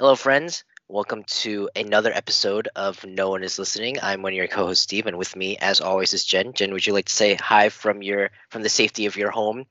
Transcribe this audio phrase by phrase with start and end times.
[0.00, 0.62] Hello, friends.
[0.86, 3.96] Welcome to another episode of No One Is Listening.
[4.00, 6.52] I'm one of your co-hosts, Steve, and with me, as always, is Jen.
[6.52, 9.66] Jen, would you like to say hi from your from the safety of your home?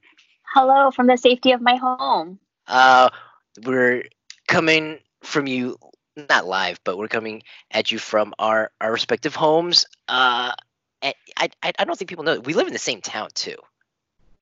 [0.53, 2.39] Hello from the safety of my home.
[2.67, 3.09] Uh,
[3.63, 4.03] we're
[4.49, 5.77] coming from you,
[6.17, 7.41] not live, but we're coming
[7.71, 9.85] at you from our our respective homes.
[10.09, 10.51] Uh,
[11.01, 13.55] I I, I don't think people know we live in the same town too.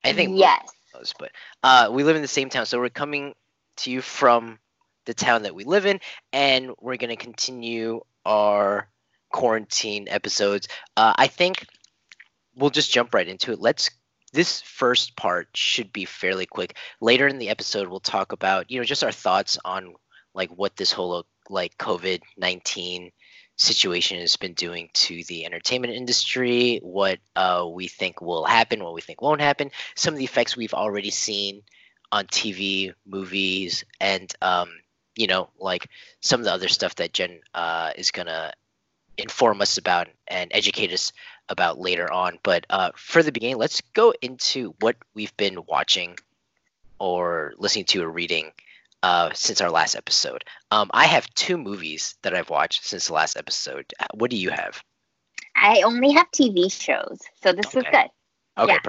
[0.03, 1.29] I think yes, knows, but
[1.61, 3.35] uh, we live in the same town, so we're coming
[3.77, 4.57] to you from
[5.05, 5.99] the town that we live in,
[6.33, 8.89] and we're gonna continue our
[9.31, 10.67] quarantine episodes.
[10.95, 11.65] Uh, I think
[12.55, 13.59] we'll just jump right into it.
[13.59, 13.89] Let's.
[14.33, 16.75] This first part should be fairly quick.
[16.99, 19.93] Later in the episode, we'll talk about you know just our thoughts on
[20.33, 23.11] like what this whole like COVID nineteen
[23.57, 28.93] situation has been doing to the entertainment industry, what uh, we think will happen, what
[28.93, 31.61] we think won't happen, some of the effects we've already seen
[32.11, 34.69] on TV, movies, and um,
[35.15, 35.89] you know, like
[36.21, 38.53] some of the other stuff that Jen uh, is gonna
[39.17, 41.11] inform us about and educate us
[41.49, 42.39] about later on.
[42.43, 46.17] But uh, for the beginning, let's go into what we've been watching
[46.99, 48.51] or listening to or reading
[49.03, 50.43] uh, since our last episode.
[50.71, 53.85] Um, I have two movies that I've watched since the last episode.
[53.99, 54.83] Uh, What do you have?
[55.55, 58.09] I only have TV shows, so this is good.
[58.57, 58.79] Okay, Yeah.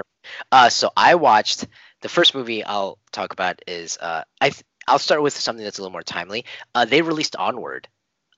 [0.51, 1.67] Uh, so I watched
[2.01, 5.79] the first movie I'll talk about is uh, I th- I'll start with something that's
[5.79, 6.45] a little more timely.
[6.73, 7.87] Uh, they released Onward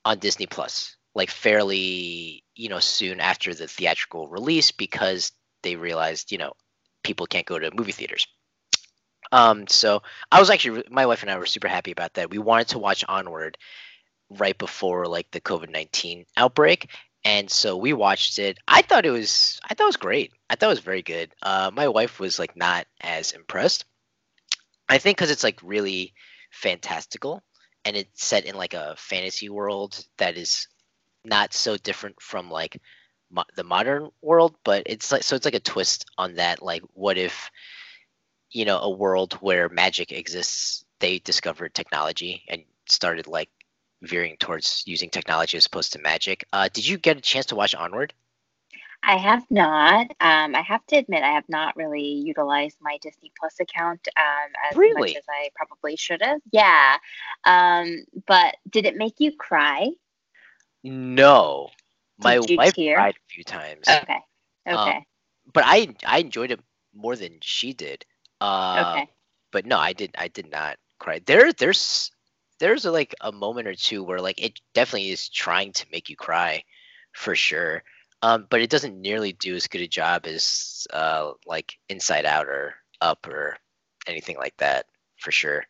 [0.04, 5.32] on Disney Plus, like fairly you know soon after the theatrical release because
[5.64, 6.54] they realized you know
[7.04, 8.28] people can't go to movie theaters.
[9.32, 12.32] Um, so I was actually my wife and I were super happy about that.
[12.32, 13.58] We wanted to watch Onward
[14.30, 16.90] right before like the COVID nineteen outbreak,
[17.24, 18.58] and so we watched it.
[18.68, 20.34] I thought it was I thought it was great.
[20.50, 21.32] I thought it was very good.
[21.44, 23.86] Uh, my wife was like not as impressed.
[24.88, 26.14] I think because it's like really
[26.50, 27.44] fantastical
[27.86, 30.68] and it's set in like a fantasy world that is
[31.26, 32.82] not so different from like
[33.32, 36.62] mo- the modern world, but it's like so it's like a twist on that.
[36.62, 37.52] Like, what if
[38.52, 40.86] you know a world where magic exists?
[41.00, 43.50] They discovered technology and started like
[44.02, 46.46] veering towards using technology as opposed to magic.
[46.52, 48.14] Uh, did you get a chance to watch Onward?
[49.02, 50.08] I have not.
[50.20, 54.52] Um, I have to admit, I have not really utilized my Disney Plus account um,
[54.70, 55.00] as Really?
[55.00, 56.42] much as I probably should have.
[56.52, 56.98] Yeah.
[57.46, 59.90] Um, but did it make you cry?
[60.84, 61.70] No,
[62.18, 62.96] my wife tear?
[62.96, 64.20] cried a few times, Okay.
[64.66, 65.06] Um, Okay.
[65.54, 66.60] but I I enjoyed it
[66.94, 68.06] more than she did.
[68.42, 69.10] Uh, okay.
[69.52, 71.20] but no, I did I did not cry.
[71.26, 72.12] There there's
[72.60, 76.10] there's a, like a moment or two where like it definitely is trying to make
[76.10, 76.64] you cry,
[77.14, 77.84] for sure.
[78.22, 82.48] Um, but it doesn't nearly do as good a job as uh like Inside Out
[82.48, 83.58] or Up or
[84.08, 84.88] anything like that,
[85.18, 85.66] for sure.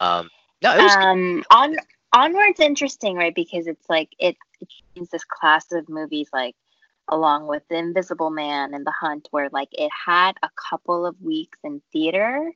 [0.00, 0.28] Um,
[0.62, 1.76] no, it was um on
[2.12, 6.56] onward's interesting right because it's like it, it chooses this class of movies like
[7.08, 11.20] along with the invisible man and the hunt where like it had a couple of
[11.22, 12.52] weeks in theater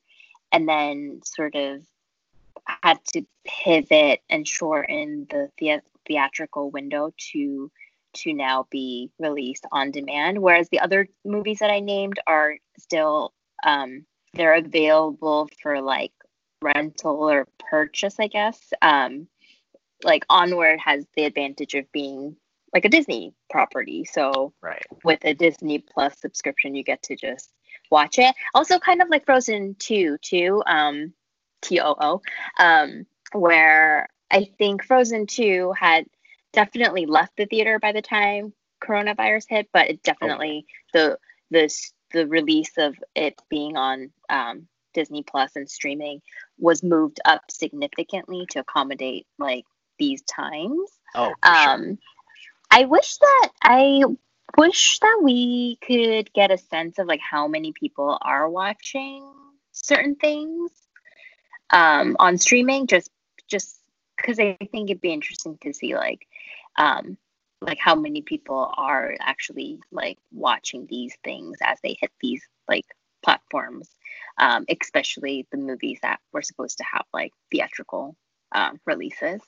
[0.53, 1.81] and then sort of
[2.83, 7.71] had to pivot and shorten the, thea- theatrical window to
[8.13, 13.33] to now be released on demand whereas the other movies that i named are still
[13.65, 16.13] um they're available for like
[16.63, 18.73] rental or purchase, I guess.
[18.81, 19.29] Um,
[20.05, 22.37] like Onward has the advantage of being
[22.73, 24.05] like a Disney property.
[24.05, 24.85] So right.
[25.05, 27.53] with a Disney Plus subscription, you get to just
[27.91, 28.35] watch it.
[28.55, 31.13] Also, kind of like Frozen 2, too, um,
[31.61, 32.23] T O O,
[32.59, 36.07] um, where I think Frozen 2 had
[36.53, 38.53] definitely left the theater by the time
[38.83, 41.19] coronavirus hit, but it definitely the
[41.51, 41.73] the
[42.13, 46.21] the release of it being on um, Disney Plus and streaming
[46.59, 49.65] was moved up significantly to accommodate like
[49.99, 50.91] these times.
[51.15, 51.71] Oh, for sure.
[51.71, 51.99] Um,
[52.71, 54.03] I wish that I
[54.57, 59.25] wish that we could get a sense of like how many people are watching
[59.73, 60.71] certain things
[61.71, 62.87] um, on streaming.
[62.87, 63.11] Just
[63.49, 63.79] just
[64.23, 66.27] because I think it'd be interesting to see like
[66.77, 67.19] um,
[67.61, 72.87] like how many people are actually like watching these things as they hit these like
[73.23, 73.89] platforms,
[74.39, 78.17] um, especially the movies that were supposed to have like theatrical
[78.53, 79.41] um, releases.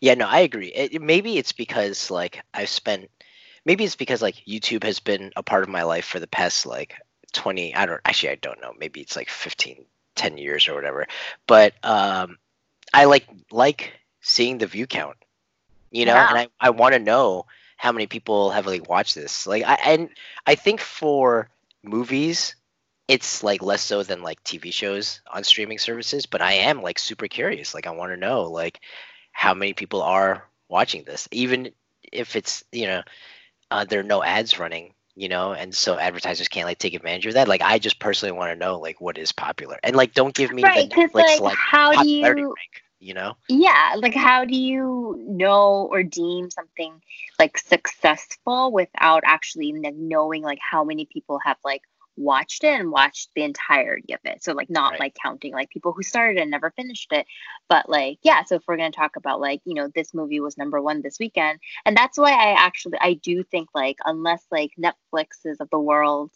[0.00, 0.68] Yeah, no, I agree.
[0.68, 3.10] It, maybe it's because like I've spent
[3.64, 6.66] maybe it's because like YouTube has been a part of my life for the past
[6.66, 6.94] like
[7.32, 8.72] 20 I don't actually I don't know.
[8.78, 9.84] Maybe it's like 15
[10.16, 11.06] 10 years or whatever.
[11.46, 12.38] But um
[12.92, 15.16] I like like seeing the view count.
[15.90, 17.46] You know, and I I want to know
[17.76, 19.46] how many people have like watched this.
[19.46, 20.10] Like I and
[20.46, 21.48] I think for
[21.82, 22.54] movies
[23.08, 26.96] it's like less so than like TV shows on streaming services, but I am like
[26.96, 27.74] super curious.
[27.74, 28.80] Like I want to know like
[29.32, 31.72] how many people are watching this, even
[32.12, 33.02] if it's you know
[33.70, 37.26] uh, there are no ads running, you know, and so advertisers can't like take advantage
[37.26, 37.48] of that.
[37.48, 40.52] Like I just personally want to know like what is popular, and like don't give
[40.52, 43.36] me right the Netflix like, like how do you rank, you know?
[43.48, 47.00] yeah like how do you know or deem something
[47.38, 51.82] like successful without actually like, knowing like how many people have like
[52.16, 55.00] watched it and watched the entirety of it so like not Right.
[55.00, 57.26] like counting like people who started and never finished it
[57.68, 60.40] but like yeah so if we're going to talk about like you know this movie
[60.40, 64.44] was number one this weekend and that's why i actually i do think like unless
[64.50, 66.30] like netflix's of the world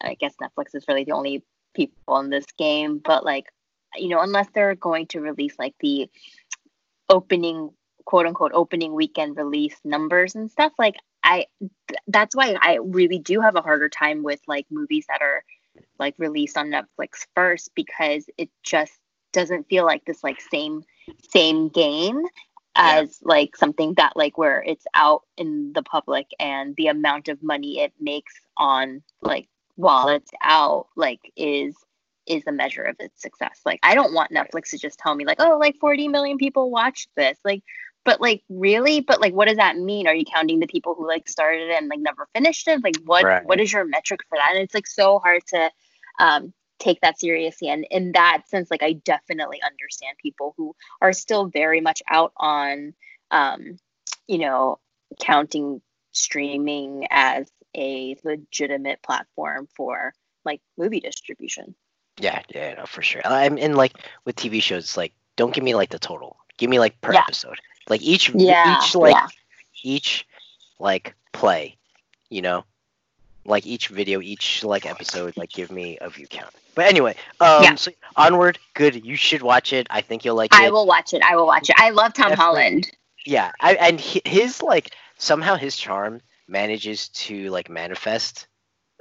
[0.00, 3.46] i guess netflix is really the only people in this game but like
[3.96, 6.08] you know unless they're going to release like the
[7.08, 7.70] opening
[8.04, 11.46] quote unquote opening weekend release numbers and stuff like i
[11.88, 15.44] th- that's why i really do have a harder time with like movies that are
[15.98, 18.92] like released on netflix first because it just
[19.32, 20.82] doesn't feel like this like same
[21.30, 22.22] same game
[22.76, 23.02] Yeah.
[23.02, 27.42] as like something that like where it's out in the public and the amount of
[27.42, 31.74] money it makes on like while it's out like is
[32.26, 33.60] is a measure of its success.
[33.64, 36.70] Like I don't want Netflix to just tell me like, oh, like 40 million people
[36.70, 37.38] watched this.
[37.44, 37.62] Like,
[38.04, 40.06] but like really, but like what does that mean?
[40.06, 42.82] Are you counting the people who like started it and like never finished it?
[42.82, 43.44] Like what Right.
[43.46, 44.52] what is your metric for that?
[44.52, 45.70] And it's like so hard to
[46.18, 47.68] um take that seriously.
[47.68, 52.32] And in that sense, like I definitely understand people who are still very much out
[52.36, 52.94] on
[53.32, 53.78] um,
[54.28, 54.78] you know,
[55.20, 55.80] counting
[56.12, 60.12] streaming as a legitimate platform for
[60.44, 61.74] like movie distribution.
[62.22, 63.22] Yeah, yeah, no, for sure.
[63.24, 66.36] I'm in like with TV shows, it's like don't give me like the total.
[66.58, 67.20] Give me like per Yeah.
[67.20, 67.58] episode.
[67.88, 69.28] Like each Yeah, each like yeah.
[69.82, 70.26] each
[70.78, 71.76] like play,
[72.30, 72.64] you know?
[73.44, 76.54] Like each video, each like episode, like give me a view count.
[76.74, 77.74] But anyway, um Yeah.
[77.76, 79.04] so onward, good.
[79.04, 79.86] You should watch it.
[79.90, 80.70] I think you'll like I it.
[80.70, 81.22] will watch it.
[81.22, 81.76] I will watch it.
[81.78, 82.36] I love Tom Definitely.
[82.36, 82.90] Holland.
[83.26, 88.46] Yeah, I, and his like somehow his charm manages to like manifest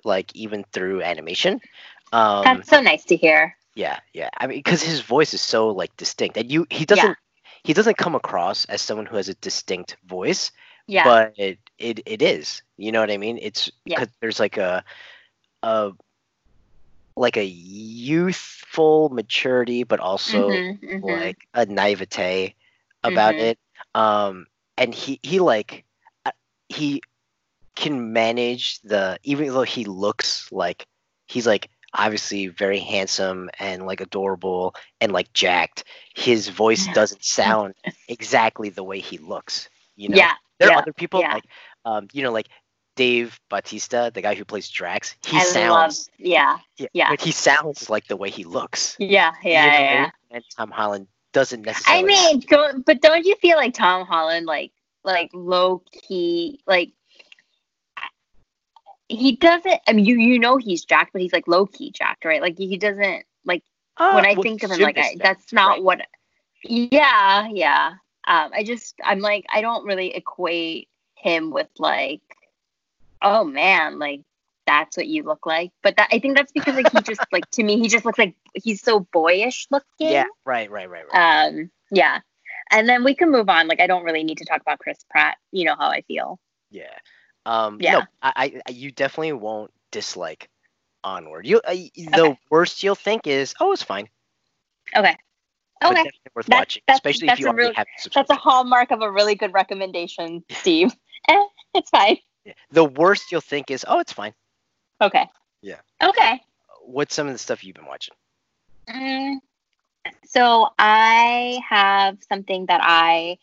[0.04, 1.62] like even through animation.
[2.12, 3.58] Um That's so nice to hear.
[3.76, 4.30] yeah, yeah.
[4.38, 7.18] I mean, because his voice is so like distinct, and you he doesn't
[7.64, 10.52] he doesn't come across as someone who has a distinct voice,
[10.88, 11.14] Yeah.
[11.14, 12.62] but it it, it is.
[12.78, 13.40] You know what I mean?
[13.42, 14.00] It's Yeah.
[14.00, 14.84] because there's like a
[15.64, 15.92] a
[17.16, 21.02] like a youthful maturity, but also Mhm, mhm.
[21.02, 22.56] like a naivete
[23.04, 23.40] about Mhm.
[23.40, 23.58] it.
[23.94, 24.48] Um,
[24.78, 25.86] and he he like
[26.26, 26.32] uh,
[26.70, 27.02] he
[27.76, 30.86] can manage the even though he looks like
[31.28, 35.84] he's like obviously very handsome and like adorable and like jacked.
[36.16, 37.74] His voice doesn't sound
[38.08, 39.70] exactly the way he looks.
[39.96, 40.34] You know, yeah.
[40.60, 41.34] there are yeah, other people yeah.
[41.34, 41.46] like
[41.86, 42.48] um, you know, like
[42.96, 45.16] Dave Bautista, the guy who plays Drax.
[45.26, 46.28] He I sounds love.
[46.28, 46.58] Yeah.
[46.78, 47.10] yeah, yeah.
[47.10, 48.96] but he sounds like the way he looks.
[49.00, 49.32] Yeah.
[49.44, 49.50] Yeah.
[49.50, 49.66] You know Yeah.
[49.66, 50.02] what I yeah.
[50.02, 50.12] mean?
[50.32, 52.04] And Tom Holland doesn't necessarily.
[52.04, 54.72] I mean, don't, but don't you feel like Tom Holland, like,
[55.04, 56.92] like low key, like,
[59.12, 59.80] he doesn't.
[59.88, 62.42] I mean, you you know he's jacked, but he's like low key jacked, right?
[62.42, 63.64] Like he doesn't like
[63.98, 65.84] Uh, when I well, think of him, like I, that's not right.
[65.84, 66.02] what.
[66.64, 67.94] Yeah, yeah.
[68.28, 72.22] Um, I just I'm like I don't really equate him with like,
[73.22, 74.22] oh man, like
[74.68, 75.72] that's what you look like.
[75.84, 78.20] But that I think that's because like he just like to me he just looks
[78.20, 80.12] like he's so boyish looking.
[80.12, 81.48] Yeah, right, right, right, right.
[81.48, 82.20] Um, yeah.
[82.72, 83.68] And then we can move on.
[83.68, 85.38] Like I don't really need to talk about Chris Pratt.
[85.52, 86.40] You know how I feel.
[86.70, 86.98] yeah.
[87.46, 87.92] Um, yeah.
[87.94, 90.50] No, I, I, you definitely won't dislike
[91.04, 91.48] Onward.
[91.48, 92.40] You, uh, the Okay.
[92.50, 94.08] worst you'll think is, oh, it's fine.
[94.96, 95.16] Okay.
[95.84, 96.04] Okay.
[96.36, 98.92] worth That's- watching, that's- especially that's if you a already really- have That's a hallmark
[98.92, 100.94] of a really good recommendation, Steve.
[101.28, 102.18] eh, it's fine.
[102.72, 104.34] The worst you'll think is, oh, it's fine.
[105.02, 105.28] Okay.
[105.62, 105.80] Yeah.
[106.04, 106.42] Okay.
[106.86, 108.14] What's some of the stuff you've been watching?
[108.90, 109.38] Mm,
[110.26, 113.38] so I have something that I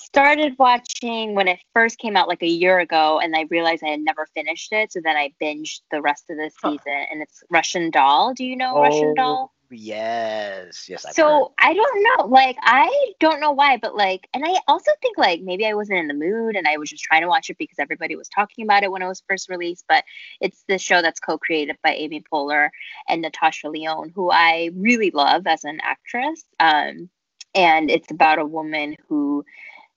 [0.00, 3.88] started watching when it first came out like a year ago and I realized I
[3.90, 4.92] had never finished it.
[4.92, 6.72] So then I binged the rest of the Huh.
[6.72, 8.34] season and it's Russian Doll.
[8.34, 9.52] Do you know Russian Doll?
[9.70, 11.04] yes, yes.
[11.04, 11.44] I've heard.
[11.44, 12.26] So I don't know.
[12.26, 15.98] Like I don't know why, but like, and I also think like maybe I wasn't
[15.98, 18.64] in the mood and I was just trying to watch it because everybody was talking
[18.64, 19.84] about it when it was first released.
[19.88, 20.04] But
[20.40, 22.70] it's the show that's co-created by Amy Poehler
[23.08, 26.44] and Natasha Lyonne, who I really love as an actress.
[26.58, 27.08] Um,
[27.54, 29.44] and it's about a woman who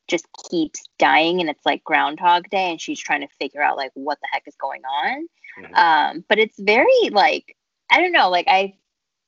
[0.08, 3.92] just keeps dying, and it's like Groundhog Day, and she's trying to figure out like
[3.94, 5.28] what the heck is going on.
[5.60, 5.78] Mhm.
[5.78, 7.56] Um, but it's very like
[7.90, 8.76] I don't know, like I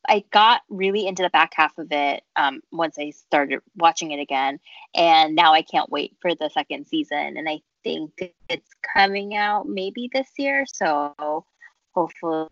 [0.07, 4.19] I got really into the back half of it um, once I started watching it
[4.19, 4.59] again,
[4.93, 7.37] and now I can't wait for the second season.
[7.37, 8.11] And I think
[8.49, 11.45] it's coming out maybe this year, so
[11.93, 12.49] hopefully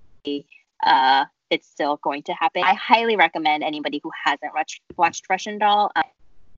[0.83, 2.63] uh, it's still going to happen.
[2.63, 5.91] I highly recommend anybody who hasn't watched, watched Russian Doll.
[5.95, 6.03] Um,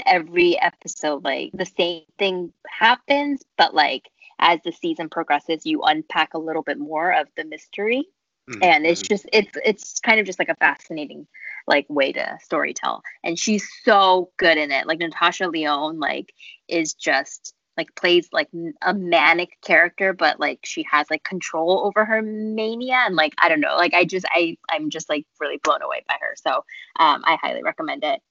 [0.06, 4.10] every episode like the same thing happens, but like
[4.40, 8.08] as the season progresses, you unpack a little bit more of the mystery.
[8.50, 11.28] Mhm, And it's just it's it's kind of just like a fascinating
[11.68, 13.02] like way to story tell.
[13.24, 14.86] And she's so good in it.
[14.88, 16.32] Like Natasha Lyonne like
[16.68, 18.50] is just like plays like
[18.82, 23.50] a manic character but like she has like control over her mania and like i
[23.50, 26.52] don't know like i just i i'm just like really blown away by her so
[27.00, 28.22] um i highly recommend it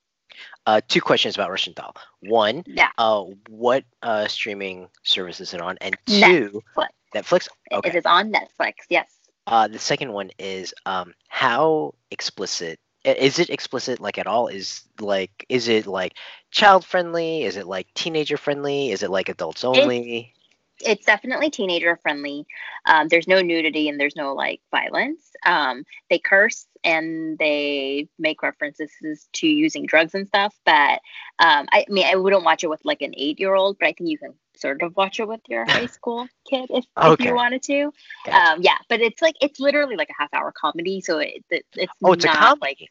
[0.67, 1.95] Uh, two questions about Russian Doll.
[2.21, 5.77] One, yeah uh, what uh, streaming service is it on?
[5.81, 6.87] And two, Netflix.
[7.15, 7.49] Netflix.
[7.71, 7.91] Okay.
[7.91, 9.07] it is on netflix yes
[9.47, 14.49] Uh, the second one is um, how explicit is it explicit like at all?
[14.49, 16.15] Is like is it like
[16.51, 17.43] child friendly?
[17.43, 18.91] Is it like teenager friendly?
[18.91, 20.35] Is it like adults only?
[20.81, 22.47] it's definitely teenager friendly.
[22.87, 25.31] Um, there's no nudity and there's no like violence.
[25.47, 28.91] Um, they curse and they make references
[29.35, 30.55] to using drugs and stuff.
[30.65, 31.01] But
[31.39, 33.93] um, I, mean, I wouldn't watch it with like an eight year old, but I
[33.93, 37.35] think you can sort of watch it with your high school kid if, if you
[37.35, 37.85] wanted to.
[38.31, 41.67] Um, yeah, but it's like it's literally like a half hour comedy, so it, it
[41.75, 42.61] it's oh, it's a not comedy.
[42.61, 42.91] like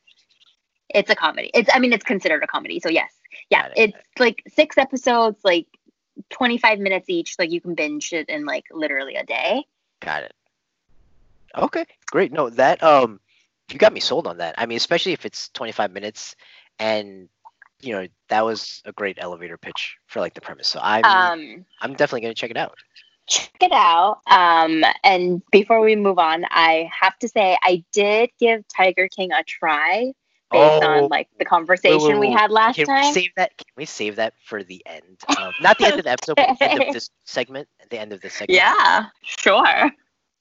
[0.90, 1.52] it's a comedy.
[1.54, 2.80] It's I mean it's considered a comedy.
[2.80, 3.12] So yes.
[3.50, 5.68] Yeah, it, it's like six episodes, like
[6.30, 7.36] 25 minutes each.
[7.40, 9.64] Like you can binge it in like literally a day.
[10.00, 10.34] Got it.
[11.56, 12.32] Okay, great.
[12.32, 13.20] No, that um,
[13.72, 14.56] you got me sold on that.
[14.58, 16.36] I mean, especially if it's 25 minutes,
[16.80, 17.30] and
[17.84, 20.68] you know that was a great elevator pitch for like the premise.
[20.68, 22.78] So I'm Um I'm definitely gonna check it out.
[23.28, 24.20] check it out.
[24.30, 29.32] Um and before we move on, I have to say I did give Tiger King
[29.32, 30.14] a try
[30.52, 33.14] based Oh, on like the conversation we wait, had last Can we time.
[33.14, 33.58] save that?
[33.58, 35.20] Can we save that for the end?
[35.36, 37.68] Um, not the end of the episode, but the end of this segment.
[37.82, 38.64] At the end of this segment.
[38.64, 39.92] Yeah, sure.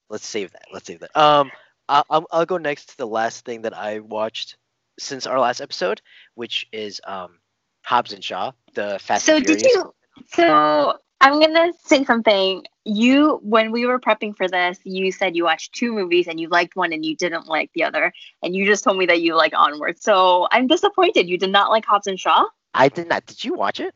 [0.08, 0.66] Let's save that.
[0.72, 1.16] Let's save that.
[1.16, 1.50] Um,
[1.88, 4.56] I'll, I'll go next to the last thing that I watched
[4.98, 6.00] since our last episode,
[6.34, 7.38] which is um,
[7.84, 9.92] Hobbs and Shaw, the Fast so and did you
[10.26, 15.44] so i'm gonna say something you when we were prepping for this you said you
[15.44, 18.66] watched two movies and you liked one and you didn't like the other and you
[18.66, 22.06] just told me that you like onward so i'm disappointed you did not like hobbs
[22.06, 22.44] and shaw
[22.74, 23.26] I did not.
[23.26, 23.94] Did you watch it?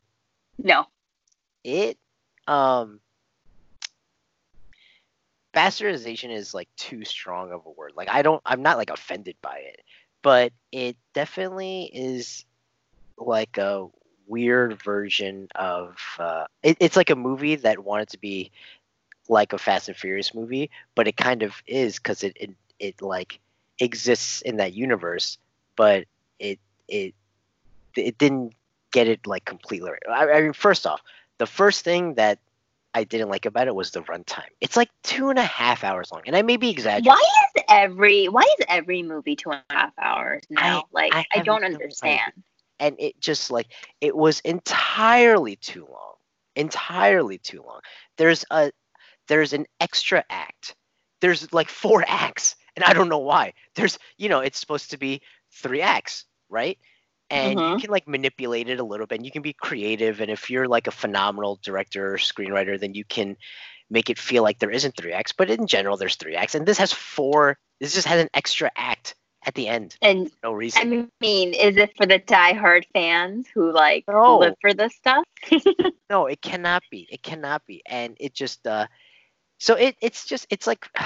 [0.58, 0.86] no
[1.64, 1.98] It
[2.46, 3.00] um,
[5.54, 7.92] bastardization is like too strong of a word.
[7.96, 8.40] Like I don't.
[8.46, 9.80] I'm not like offended by it,
[10.26, 12.44] but it definitely is
[13.16, 13.86] like a
[14.26, 15.96] weird version of.
[16.18, 18.50] Uh, it, it's like a movie that wanted to be
[19.28, 23.02] like a Fast and Furious movie, but it kind of is because it, it it
[23.02, 23.38] like
[23.78, 25.38] exists in that universe,
[25.76, 26.06] but
[26.40, 27.14] it it
[27.94, 28.52] it didn't
[28.90, 30.02] get it like completely right.
[30.10, 31.02] I, I mean, first off,
[31.38, 32.40] the first thing that
[32.96, 34.48] I didn't like about it was the runtime.
[34.62, 37.10] It's like two and a half hours long, and I may be exaggerating.
[37.10, 37.22] why
[37.56, 41.40] is every why is every movie two and a half hours now like I i,
[41.40, 41.76] don't idea.
[41.76, 42.32] understand
[42.80, 43.66] and it just like
[44.00, 46.14] it was entirely too long
[46.56, 47.80] entirely too long
[48.16, 48.72] there's a
[49.28, 50.74] there's an extra act
[51.20, 54.96] there's like four acts and i don't know why there's you know it's supposed to
[54.96, 55.20] be
[55.52, 56.78] three acts right
[57.30, 57.80] and you Mhm.
[57.80, 60.68] can like manipulate it a little bit and you can be creative and if you're
[60.68, 63.36] like a phenomenal director or screenwriter then you can
[63.90, 66.66] make it feel like there isn't three acts but in general there's three acts and
[66.66, 69.14] this has four this just has an extra act
[69.46, 73.72] at the end and no reason i mean is it for the diehard fans who
[73.72, 74.38] like No.
[74.38, 75.24] live for this stuff
[76.08, 77.08] No, it cannot be.
[77.10, 77.82] It cannot be.
[77.84, 78.86] And it just uh
[79.58, 80.86] so it it's just it's like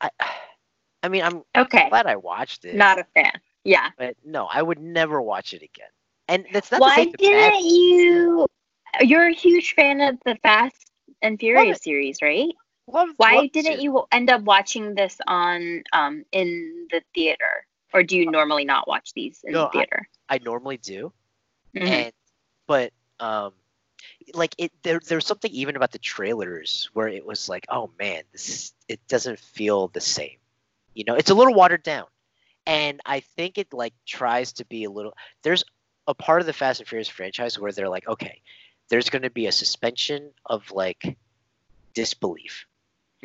[0.00, 0.10] I
[1.02, 2.76] I mean, I'm okay glad I watched it.
[2.76, 3.32] not a fan
[3.68, 5.90] yeah but no, I would never watch it again.
[6.28, 7.54] And that's not Why to say it's a bad
[7.96, 8.46] didn't you?
[9.00, 10.90] You're a huge fan of the Fast
[11.22, 12.54] and Furious series, right?
[12.86, 13.82] love, Why love didn't series.
[13.82, 18.88] you end up watching this on um in the theater, or do you normally not
[18.88, 20.08] watch these in No, the I- theater?
[20.28, 21.12] I normally do.
[21.76, 21.86] Mhm.
[21.86, 22.12] And
[22.66, 23.54] but um
[24.34, 28.22] like it there there's something even about the trailers where it was like, oh man,
[28.32, 30.38] this is, it doesn't feel the same.
[30.94, 32.06] You know, it's a little watered down.
[32.68, 35.64] And I think it like tries to be a little there's
[36.06, 38.42] a part of the Fast and Furious franchise where they're like, okay,
[38.90, 41.16] there's gonna be a suspension of like
[41.94, 42.66] disbelief.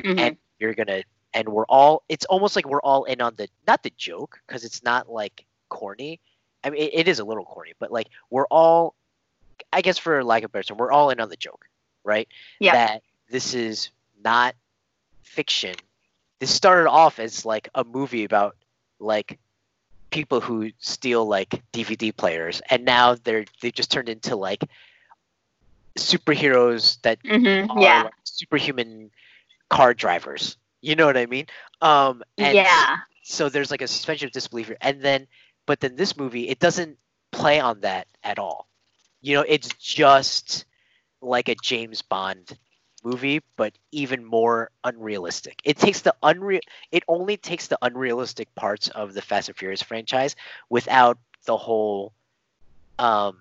[0.02, 0.18] Mhm.
[0.18, 1.02] And you're gonna
[1.34, 4.64] and we're all it's almost like we're all in on the not the joke, because
[4.64, 6.20] it's not like corny.
[6.64, 8.94] I mean it, it is a little corny, but like we're all
[9.72, 11.66] I guess for lack of a better term, we're all in on the joke,
[12.02, 12.28] right?
[12.60, 12.72] Yeah.
[12.72, 13.90] That this is
[14.22, 14.54] not
[15.22, 15.74] fiction.
[16.38, 18.56] This started off as like a movie about
[19.04, 19.38] like
[20.10, 24.64] people who steal like DVD players, and now they're they just turned into like
[25.98, 27.70] superheroes that Mhm.
[27.70, 28.02] are Yeah.
[28.04, 29.10] like, superhuman
[29.70, 30.56] car drivers.
[30.80, 31.46] You know what I mean?
[31.80, 32.98] Um, and yeah.
[33.22, 34.76] so there's like a suspension of disbelief, here.
[34.80, 35.26] and then
[35.66, 36.98] but then this movie it doesn't
[37.32, 38.68] play on that at all.
[39.22, 40.64] You know, it's just
[41.22, 42.58] like a James Bond
[43.04, 45.60] movie, but even more unrealistic.
[45.64, 46.60] It takes the unreal.
[46.90, 50.36] It only takes the unrealistic parts of the Fast and Furious franchise
[50.70, 52.12] without the whole,
[52.98, 53.40] um,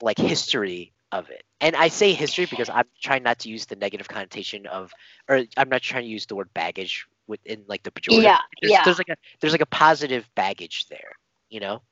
[0.00, 1.44] like history of it.
[1.60, 4.92] And I say history because I'm trying not to use the negative connotation of,
[5.28, 8.22] or I'm not trying to use the word baggage within like the pejorative.
[8.22, 8.84] Yeah, there's, yeah.
[8.84, 11.12] There's like a there's like a positive baggage there,
[11.50, 11.82] you know.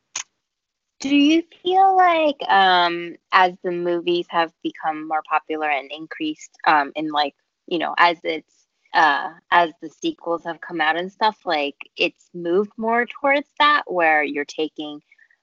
[1.00, 6.93] Do you feel like um as the movies have become more popular and increased um
[6.97, 7.35] in like,
[7.67, 12.31] you know, as it's uh as the sequels have come out and stuff, like it's
[12.35, 15.00] moved more towards that where you're taking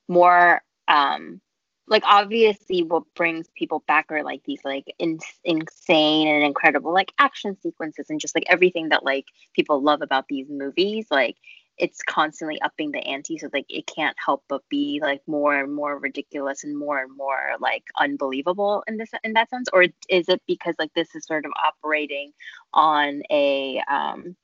[0.08, 1.40] more um
[1.88, 7.12] like obviously what brings people back are like these like in- insane and incredible like
[7.20, 11.36] action sequences and just like everything that like people love about these movies like
[11.78, 15.74] it's constantly upping the ante so like it can't help but be like more and
[15.74, 20.30] more ridiculous and more and more like unbelievable in this in that sense or is
[20.30, 22.32] it because like this is sort of operating
[22.74, 24.36] on a um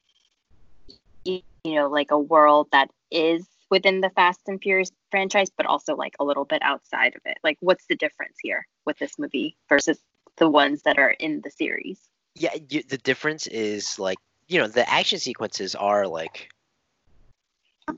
[1.24, 5.96] you know like a world that is within the Fast and Furious franchise, but also
[5.96, 7.38] like a little bit outside of it.
[7.44, 10.00] Like, what's the difference here with this movie versus
[10.38, 12.00] the ones that are in the series?
[12.36, 14.18] Yeah, you, the difference is like
[14.48, 16.50] you know the action sequences are like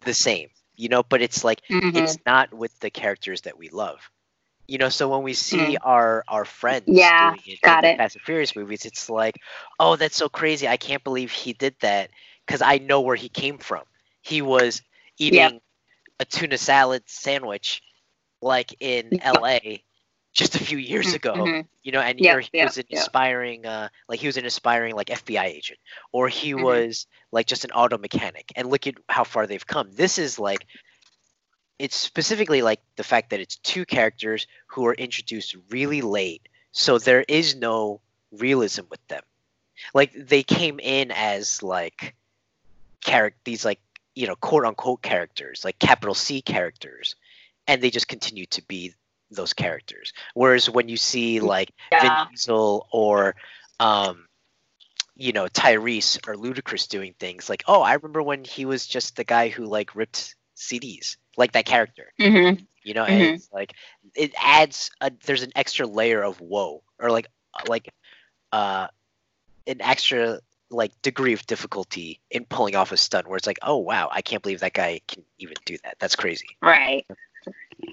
[0.03, 1.93] the same, you know, but it's like Mm-hmm.
[1.93, 3.99] it's not with the characters that we love.
[4.67, 6.95] You know, so when we see our our friends Mm.
[6.97, 7.97] Yeah, doing it got in it.
[7.97, 9.35] Fast and Furious movies, it's like,
[9.79, 10.67] oh, that's so crazy!
[10.67, 12.09] I can't believe he did that
[12.45, 13.83] because I know where he came from.
[14.21, 14.81] He was
[15.19, 15.59] eating
[16.19, 17.81] a tuna salad sandwich
[18.41, 19.21] like in Yep.
[19.21, 19.83] L.A.
[20.33, 21.33] just a few years ago.
[21.33, 21.67] Mhm.
[21.83, 22.99] You know, and either he yep, was an yep.
[22.99, 25.79] inspiring, uh, like he was an aspiring like FBI agent,
[26.11, 26.63] or he Mhm.
[26.63, 28.51] was like just an auto mechanic.
[28.55, 29.91] And look at how far they've come.
[29.91, 30.65] This is like
[31.79, 36.99] it's specifically like the fact that it's two characters who are introduced really late, so
[36.99, 37.99] there is no
[38.31, 39.23] realism with them.
[39.93, 42.15] Like they came in as like
[43.01, 43.79] character these like
[44.13, 47.15] you know quote unquote characters, like capital C characters,
[47.67, 48.93] and they just continue to be
[49.31, 50.13] those characters.
[50.33, 52.01] Whereas when you see like Yeah.
[52.01, 53.35] Vin Diesel or
[53.79, 54.27] um
[55.15, 59.15] you know Tyrese or Ludacris doing things like oh I remember when he was just
[59.15, 62.63] the guy who like ripped CDs like that character Mm-hmm.
[62.83, 63.35] you know and Mhm.
[63.35, 63.73] it's like
[64.15, 67.93] it adds a, there's an extra layer of whoa or like uh, like
[68.51, 68.87] uh
[69.67, 70.39] an extra
[70.69, 74.21] like degree of difficulty in pulling off a stunt where it's like oh wow I
[74.21, 77.05] can't believe that guy can even do that that's crazy Right.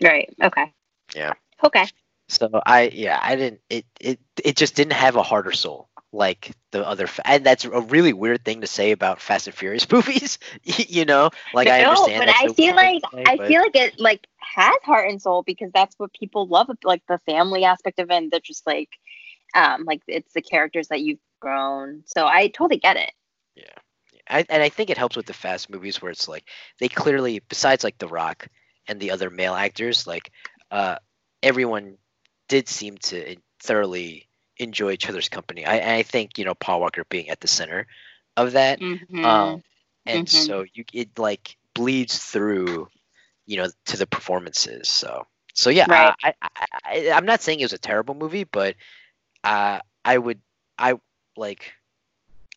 [0.02, 0.32] Right.
[0.42, 0.72] Okay.
[1.14, 1.32] Yeah.
[1.62, 1.86] Okay.
[2.28, 6.52] So I yeah I didn't it it it just didn't have a harder soul like
[6.72, 10.38] the other and that's a really weird thing to say about Fast and Furious movies
[10.62, 14.00] you know like I understand but I feel like say, I but- feel like it
[14.00, 18.10] like has heart and soul because that's what people love, like the family aspect of
[18.10, 18.14] it.
[18.14, 18.88] And they're just like,
[19.54, 22.02] um, like it's the characters that you've grown.
[22.06, 23.12] So I totally get it.
[23.54, 23.64] Yeah
[24.28, 26.44] I, and I think it helps with the fast movies where it's like
[26.78, 28.48] they clearly besides like The Rock
[28.86, 30.30] and the other male actors like
[30.70, 30.96] uh
[31.42, 31.96] everyone
[32.48, 34.28] did seem to thoroughly
[34.58, 37.86] enjoy each other's company I, I think you know Paul Walker being at the center
[38.36, 39.22] of that Mhm.
[39.22, 39.62] um,
[40.06, 40.28] and Mhm.
[40.28, 42.88] so you it like bleeds through
[43.46, 46.14] you know to the performances so so yeah Right.
[46.22, 48.74] I, I, I i'm not saying it was a terrible movie but
[49.44, 50.40] uh i would
[50.78, 50.94] i
[51.36, 51.72] like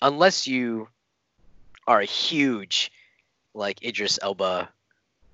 [0.01, 0.87] unless you
[1.87, 2.91] are a huge
[3.53, 4.69] like idris elba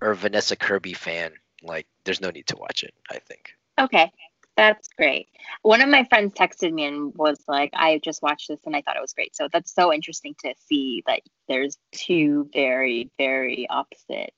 [0.01, 1.31] or vanessa kirby fan
[1.63, 4.11] like there's no need to watch it i think Okay,
[4.55, 5.27] that's great.
[5.61, 8.81] One of my friends texted me and was like, I just watched this and I
[8.81, 9.35] thought it was great.
[9.35, 14.33] So that's so interesting to see that there's two very, very opposite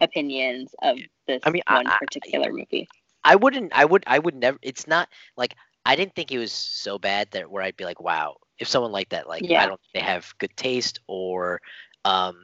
[0.00, 2.88] opinions of this I mean, one I- particular movie.
[3.22, 3.72] I wouldn't.
[3.72, 4.02] I would.
[4.08, 4.58] I would never.
[4.60, 5.54] It's not like
[5.86, 8.90] I didn't think it was so bad that where I'd be like, wow, if someone
[8.90, 9.62] like that, like Yeah.
[9.62, 11.60] I don't, they have good taste, or
[12.04, 12.36] um,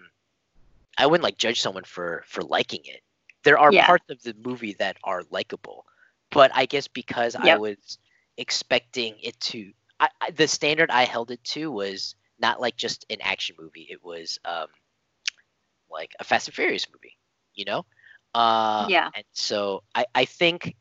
[0.96, 3.02] I wouldn't like judge someone for for liking it.
[3.44, 3.86] There are Yeah.
[3.86, 5.84] parts of the movie that are likable,
[6.30, 7.98] but I guess because I was
[8.36, 13.04] expecting it to, I, I, the standard I held it to was not like just
[13.10, 13.86] an action movie.
[13.90, 14.66] It was um,
[15.90, 17.16] like a Fast and Furious movie,
[17.54, 17.84] you know.
[18.34, 19.10] Uh, Yeah.
[19.14, 20.74] And so I, I think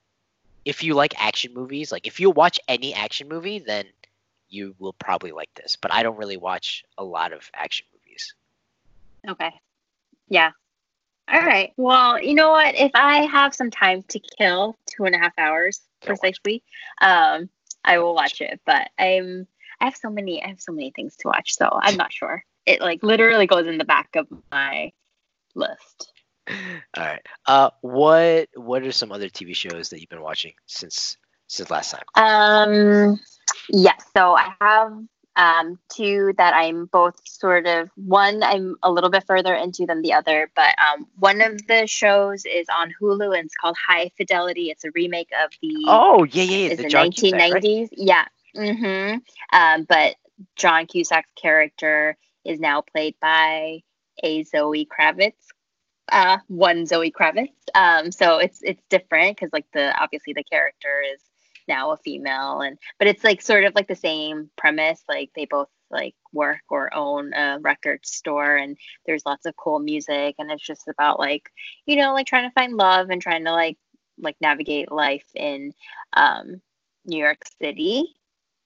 [0.66, 3.86] if you like action movies, like if you watch any action movie, then
[4.50, 5.76] you will probably like this.
[5.82, 8.34] But I don't really watch a lot of action movies.
[9.28, 9.52] Okay.
[10.30, 10.52] Yeah.
[11.32, 11.74] All right.
[11.78, 12.76] Well, you know what?
[12.76, 16.64] If I have some time to kill, two and a half hours precisely,
[17.02, 17.50] um,
[17.84, 18.60] I will watch it.
[18.66, 19.48] But I'm
[19.80, 22.44] I have so many I have so many things to watch, so I'm not sure.
[22.66, 24.92] It like literally goes in the back of my
[25.56, 26.14] list.
[26.50, 26.56] All
[26.98, 27.22] right.
[27.46, 31.92] Uh, what what are some other TV shows that you've been watching since since last
[31.92, 32.04] time?
[32.16, 33.20] Um,
[33.70, 34.04] yes.
[34.16, 34.98] So I have
[35.40, 40.02] um, two that I'm both sort of one I'm a little bit further into than
[40.02, 44.12] the other, but um, one of the shows is on Hulu and it's called High
[44.18, 44.70] Fidelity.
[44.70, 47.12] It's a remake of the oh yeah yeah, yeah the, the John 1990s.
[47.16, 47.90] Cusack, right?
[47.94, 48.26] Yeah.
[48.56, 49.18] Mm-hmm.
[49.58, 50.16] Um, but
[50.58, 53.82] John Cusack's character is now played by
[54.22, 55.34] a Zoe Kravitz.
[56.12, 57.54] Uh, one Zoe Kravitz.
[57.76, 61.22] Um, so it's it's different because like the obviously the character is
[61.70, 65.46] now a female and but it's like sort of like the same premise like they
[65.46, 70.52] both like work or own a record store and there's lots of cool music and
[70.52, 71.50] it's just about like
[71.86, 73.78] you know like trying to find love and trying to like
[74.22, 75.74] like navigate life in
[76.14, 76.62] um
[77.06, 78.16] New York City.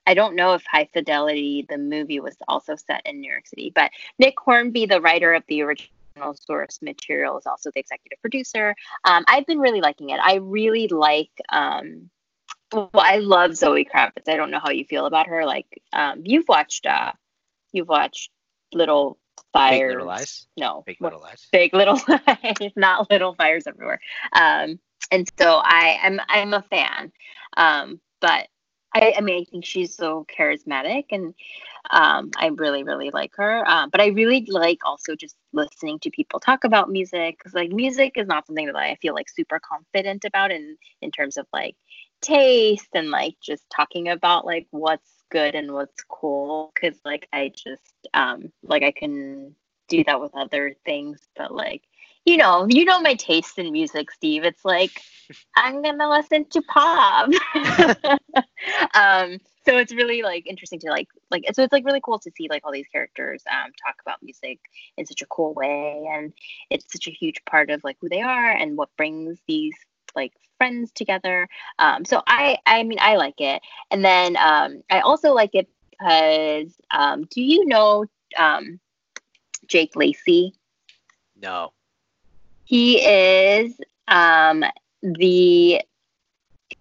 [0.06, 3.72] I don't know if High Fidelity the movie was also set in New York City,
[3.74, 8.76] but Nick Hornby the writer of the original source material is also the executive producer.
[9.06, 10.20] Um, I've been really liking it.
[10.22, 12.10] I really like um
[12.74, 14.28] well, I love Zoe Kravitz.
[14.28, 15.46] I don't know how you feel about her.
[15.46, 17.14] Like, um, you've watched, uh,
[17.72, 18.32] you've watched
[18.74, 19.18] Little
[19.52, 19.80] Fires.
[19.80, 20.48] Big Little Lies.
[20.58, 21.48] No, Big Little Lies.
[21.52, 24.00] Big Little Lies, not Little Fires everywhere.
[24.34, 24.80] Um,
[25.12, 27.12] and so I am, I'm a fan.
[27.56, 28.48] Um, but
[28.94, 31.34] I, I mean, I think she's so charismatic, and
[31.90, 33.68] um, I really, really like her.
[33.68, 37.72] Um, but I really like also just listening to people talk about music because, like,
[37.72, 41.48] music is not something that I feel like super confident about in in terms of
[41.52, 41.76] like
[42.24, 47.50] taste and like just talking about like what's good and what's cool because like i
[47.50, 49.54] just um like i can
[49.90, 51.84] do that with other things but like
[52.26, 54.44] you know you know my taste in music steve.
[54.44, 55.02] It's like
[55.56, 57.30] i'm gonna listen to pop.
[58.94, 62.32] Um so it's really like interesting to like like so it's like really cool to
[62.36, 64.60] see like all these characters um talk about music
[64.98, 66.34] in such a cool way and
[66.70, 69.76] it's such a huge part of like who they are and what brings these
[70.16, 71.48] like friends together.
[71.80, 73.62] Um so i i mean i like it.
[73.92, 78.06] And then um i also like it because um do you know
[78.38, 78.80] um
[79.68, 80.54] jake lacy?
[81.36, 81.74] No.
[82.64, 84.64] he is um
[85.02, 85.82] the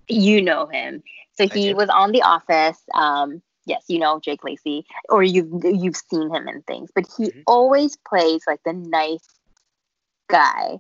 [0.09, 1.03] you know him.
[1.33, 2.83] So he was on the office.
[2.95, 6.90] Um yes you know jake lacy or you've you've seen him in things.
[6.95, 7.45] But he Mhm.
[7.47, 9.27] always plays like the nice
[10.29, 10.79] guy.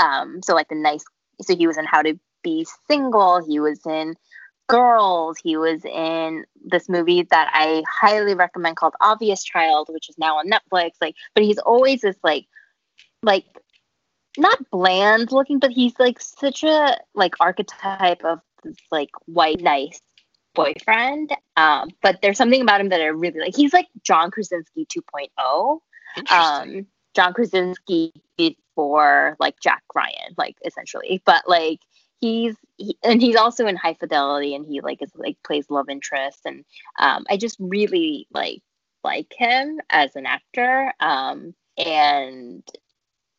[0.00, 1.04] Um so like the nice
[1.42, 4.14] so he was in how to be single he was in
[4.68, 10.16] girls he was in this movie that i highly recommend called obvious child which is
[10.18, 12.46] now on netflix like but he's always this like
[13.22, 13.44] like
[14.38, 20.00] not bland looking but he's like such a like archetype of this like white nice
[20.54, 24.86] boyfriend um but there's something about him that i really like he's like john krasinski
[24.86, 25.78] 2.0
[26.16, 26.78] Interesting.
[26.78, 31.22] um John Krasinski before like Jack Ryan, like essentially.
[31.24, 31.80] But like
[32.20, 35.88] he's he, and he's also in High Fidelity, and he like is like plays love
[35.88, 36.64] interest, and
[36.98, 38.62] um, I just really like
[39.04, 42.62] like him as an actor, um, and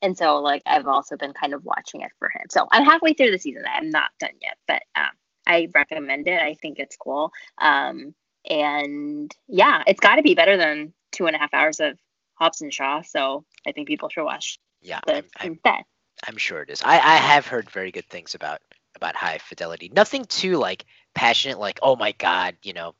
[0.01, 2.47] and so like I've also been kind of watching it for him.
[2.49, 3.63] So I'm halfway through the season.
[3.67, 5.09] I'm not done yet, but um,
[5.47, 6.41] I recommend it.
[6.41, 7.31] I think it's cool.
[7.59, 8.13] Um,
[8.49, 11.97] and yeah, it's got to be better than two and a half hours of
[12.35, 13.01] Hobbs and Shaw.
[13.01, 15.83] So I think people should watch yeah, I'm, I'm, instead.
[16.27, 16.81] I'm sure it is.
[16.83, 18.61] I, I have heard very good things about
[18.95, 19.91] about High Fidelity.
[19.93, 22.95] Nothing too like passionate, like oh my god, you know,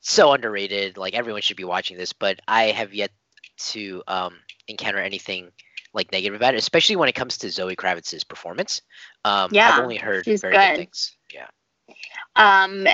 [0.00, 0.96] so underrated.
[0.96, 2.12] Like everyone should be watching this.
[2.12, 3.10] But I have yet
[3.58, 5.50] to um, encounter anything
[5.92, 8.82] like negative about it, especially when it comes to Zoe Kravitz's performance.
[9.24, 10.52] Um, Yeah, I've only heard very good.
[10.52, 11.16] good things.
[11.32, 11.46] Yeah.
[12.36, 12.86] Um,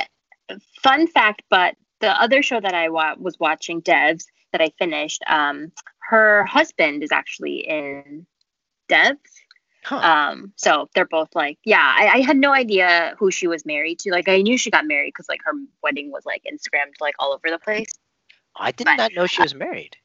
[0.82, 4.24] fun fact, but the other show that I wa- was watching, Devs,
[4.54, 8.24] that I finished, um, her husband is actually in
[8.88, 9.18] Devs.
[9.84, 9.96] Huh.
[9.96, 13.98] Um, so they're both like, yeah, I, I had no idea who she was married
[14.00, 14.12] to.
[14.12, 17.32] Like, I knew she got married because like her wedding was like Instagrammed like all
[17.32, 17.92] over the place.
[18.56, 19.96] I did but- not know she was married.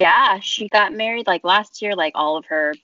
[0.00, 1.94] Yeah, she got married like last year.
[1.94, 2.74] Like all of her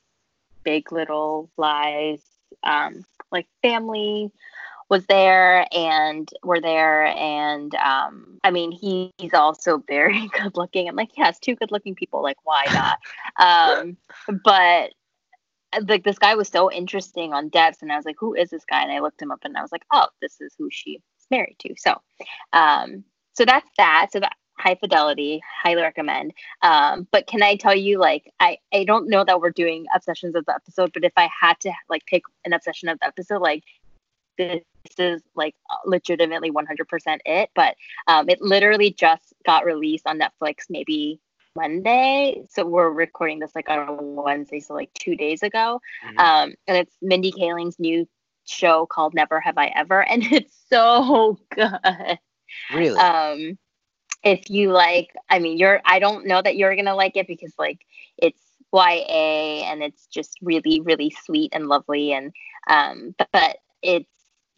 [0.62, 2.20] big little lies,
[2.62, 4.30] um, like family
[4.88, 7.06] was there and were there.
[7.06, 10.88] And um, I mean, he, he's also very good looking.
[10.88, 12.22] I'm like, yes, two good looking people.
[12.22, 12.98] Like, why not?
[13.82, 13.96] um,
[14.44, 14.92] but
[15.88, 18.64] like this guy was so interesting on Devs, and I was like, who is this
[18.64, 18.82] guy?
[18.82, 21.56] And I looked him up, and I was like, oh, this is who she's married
[21.60, 21.74] to.
[21.76, 22.00] So,
[22.52, 24.08] um, so that's that.
[24.12, 26.32] So that high fidelity, highly recommend.
[26.62, 30.34] Um, but can I tell you, like, I I don't know that we're doing obsessions
[30.34, 33.42] of the episode, but if I had to like pick an obsession of the episode,
[33.42, 33.64] like
[34.36, 34.62] this
[34.98, 37.50] is like legitimately 100% it.
[37.54, 41.20] But um, it literally just got released on Netflix maybe
[41.56, 42.46] Monday.
[42.50, 45.80] So we're recording this like on a Wednesday, so like two days ago.
[46.04, 46.18] Mhm.
[46.18, 48.06] Um, and it's Mindy Kaling's new
[48.44, 52.18] show called Never Have I Ever, and it's so good.
[52.72, 52.98] really?
[52.98, 53.58] Um,
[54.22, 55.80] if you like, I mean, you're.
[55.84, 57.78] I don't know that you're gonna like it because like
[58.18, 58.40] it's
[58.72, 62.32] YA and it's just really, really sweet and lovely, and
[62.68, 64.10] um, but, but it's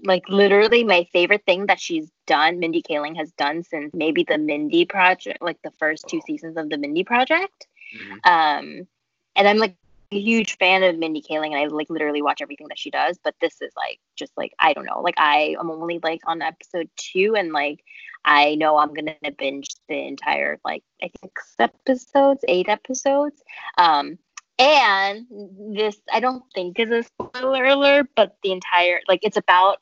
[0.05, 2.59] like literally my favorite thing that she's done.
[2.59, 6.69] Mindy Kaling has done since maybe the Mindy Project, like the first two seasons of
[6.69, 7.67] the Mindy Project.
[7.95, 8.27] Mhm.
[8.27, 8.89] Um,
[9.35, 9.75] and I'm like
[10.13, 13.19] a huge fan of Mindy Kaling, and I like literally watch everything that she does.
[13.23, 16.43] But this is like just like I don't know, like I am only like on
[16.43, 17.85] episode two, and like
[18.25, 23.43] I know I'm gonna binge the entire like I think six episodes, eight episodes.
[23.77, 24.19] Um,
[24.59, 25.27] and
[25.75, 29.81] this I don't think is a spoiler alert, but the entire like it's about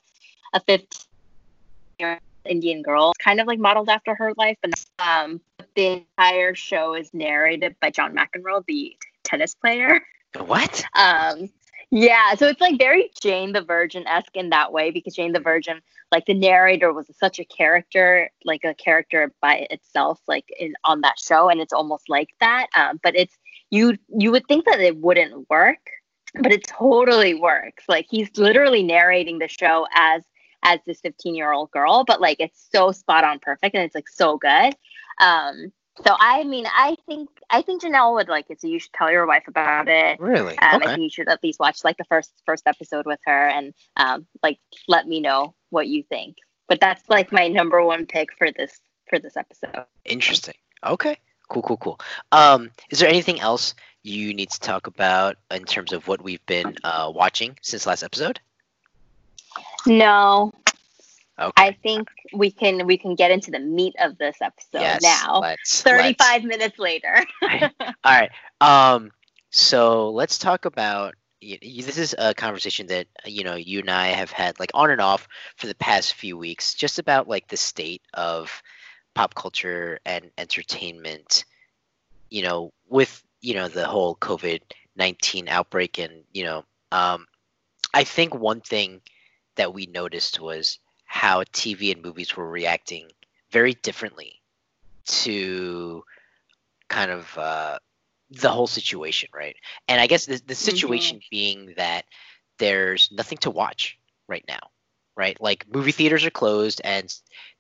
[0.57, 0.89] a 15
[1.99, 5.41] year Indian girl, kind of like modeled after her life, and um,
[5.75, 10.01] the entire show is narrated by John McEnroe, the tennis player.
[10.47, 10.85] what?
[10.97, 11.51] Um,
[11.91, 15.41] yeah, so it's like very Jane the Virgin esque in that way because Jane the
[15.41, 20.75] Virgin, like the narrator, was such a character, like a character by itself, like in
[20.85, 22.67] on that show, and it's almost like that.
[22.75, 23.37] Um, but it's
[23.71, 25.79] you you would think that it wouldn't work,
[26.35, 27.85] but it totally works.
[27.89, 30.23] Like he's literally narrating the show as
[30.67, 33.95] as this 15 year old girl, but like it's so spot on perfect and it's
[33.95, 34.75] like so good.
[35.21, 35.73] Um,
[36.05, 38.61] so I mean, I think I think Janelle would like it.
[38.61, 40.21] So you should tell your wife about it.
[40.21, 40.59] Really?
[40.59, 40.87] Um, I okay.
[40.89, 44.27] think you should at least watch like the first first episode with her and um,
[44.43, 46.37] like let me know what you think.
[46.69, 49.87] But that's like my number one pick for this for this episode.
[50.05, 50.55] Interesting.
[50.85, 51.17] Okay.
[51.49, 52.01] Cool, cool, cool.
[52.33, 56.45] Um, is there anything else you need to talk about in terms of what we've
[56.47, 58.41] been uh, watching since last episode?
[59.87, 60.53] No,
[61.39, 61.53] Okay.
[61.57, 65.03] I think we can we can get into the meat of this episode yes.
[65.03, 65.41] now.
[65.41, 65.83] Let's.
[65.83, 67.25] 35 minutes later.
[67.43, 67.71] All
[68.05, 68.31] right.
[68.61, 69.11] Um.
[69.51, 71.15] So let's talk about.
[71.43, 75.01] This is a conversation that you know you and I have had like on and
[75.01, 78.63] off for the past few weeks, just about like the state of
[79.15, 81.45] pop culture and entertainment.
[82.31, 84.63] You know, with you know the whole COVID
[84.97, 87.27] nineteen outbreak, and you know, um,
[87.93, 89.03] I think one thing
[89.57, 93.09] that we noticed was how TV and movies were reacting
[93.51, 94.41] very differently
[95.07, 96.03] to
[96.89, 97.79] kind of uh,
[98.31, 99.57] the whole situation, right?
[99.89, 102.05] And I guess the, the situation being that
[102.59, 104.71] there's nothing to watch right now,
[105.17, 105.41] right?
[105.41, 107.13] Like movie theaters are closed and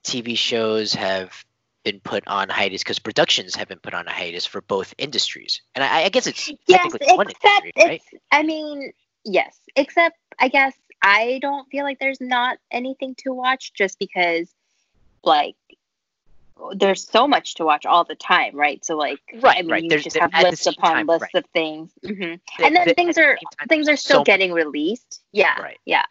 [0.05, 1.45] TV shows have
[1.85, 5.63] been put on hiatus because productions have been put on a hiatus for both industries.
[5.75, 8.03] And I, I guess it's yes, technically one except industry, right?
[8.13, 8.93] it's I mean,
[9.25, 10.75] yes, except I guess
[11.09, 14.53] I don't feel like there's not anything to watch just because
[15.23, 15.55] like
[16.75, 18.85] there's so much to watch all the time, right?
[18.85, 19.83] So like, Right, I mean, right.
[19.85, 21.45] you There's- just have the lists upon time, lists right.
[21.45, 23.29] of things, hmm The- and then the- things at the
[23.63, 25.23] are things are still so much- getting released.
[25.33, 25.79] Yeah, Right.
[25.85, 26.05] yeah.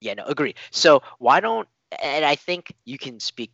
[0.00, 0.54] Yeah, no, agree.
[0.72, 1.68] So why don't
[2.02, 3.52] and I think you can speak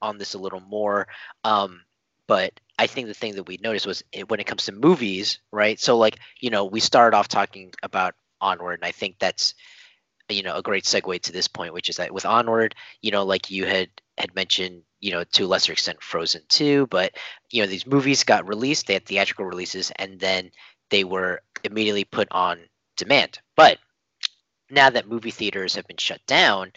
[0.00, 1.06] on this a little more.
[1.44, 1.84] Um,
[2.26, 5.40] but I think the thing that we noticed was it, when it comes to movies,
[5.52, 5.78] right?
[5.78, 9.54] So like you know we started off talking about Onward, and I think that's
[10.28, 13.24] you know a great segue to this point, which is that with Onward, you know,
[13.24, 17.12] like you had had mentioned, you know, to a lesser extent Frozen 2, but
[17.50, 20.50] you know these movies got released, they had theatrical releases, and then
[20.90, 22.58] they were immediately put on
[22.96, 23.38] demand.
[23.56, 23.78] But
[24.70, 26.72] now that movie theaters have been shut down,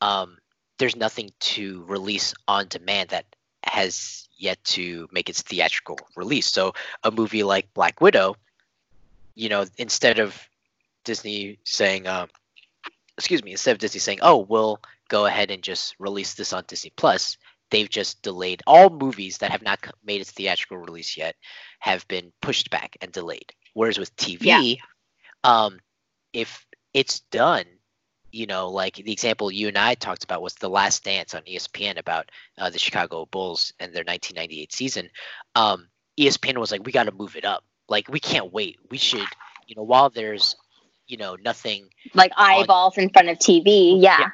[0.00, 0.38] um,
[0.78, 3.26] there's nothing to release on demand that
[3.64, 6.46] has yet to make its theatrical release.
[6.46, 6.74] So
[7.04, 8.36] a movie like Black Widow,
[9.34, 10.36] you know, instead of
[11.04, 12.28] Disney saying, um,
[13.18, 16.64] excuse me, instead of Disney saying, "Oh, we'll go ahead and just release this on
[16.66, 17.36] Disney Plus,"
[17.70, 21.34] they've just delayed all movies that have not made its theatrical release yet
[21.80, 23.52] have been pushed back and delayed.
[23.74, 24.78] Whereas with TV,
[25.44, 25.80] um,
[26.32, 27.64] if it's done,
[28.30, 31.42] you know, like the example you and I talked about was The Last Dance on
[31.42, 35.08] ESPN about uh, the Chicago Bulls and their 1998 season.
[35.54, 37.64] Um, ESPN was like, we got to move it up.
[37.88, 38.78] Like, we can't wait.
[38.90, 39.26] We should,
[39.66, 40.56] you know, while there's,
[41.06, 44.00] you know, nothing, Like eyeballs in front of TV.
[44.00, 44.18] Yeah.
[44.20, 44.30] Yeah.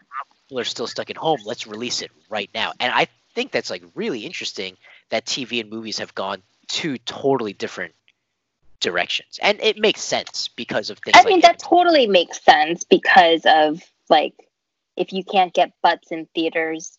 [0.49, 1.41] people are still stuck at home.
[1.45, 2.73] Let's release it right now.
[2.81, 4.77] And I think that's like really interesting
[5.11, 7.95] that TV and movies have gone two totally different
[8.81, 11.17] directions, and it makes sense because of things.
[11.17, 14.35] I like mean, that totally makes sense because of like,
[14.97, 16.99] if you can't get butts in theaters,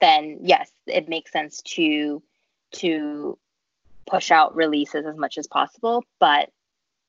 [0.00, 2.22] then yes, it makes sense to
[2.72, 3.38] to
[4.06, 6.04] push out releases as much as possible.
[6.18, 6.50] But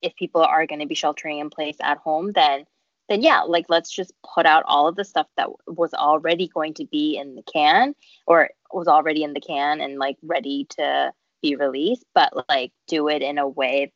[0.04, 2.66] if people are going to be sheltering in place at home, then
[3.10, 6.74] then yeah, like let's just put out all of the stuff that was already going
[6.76, 7.94] to be in the can
[8.28, 11.12] or was already in the can and like ready to
[11.42, 13.92] be released, but like do it in a way,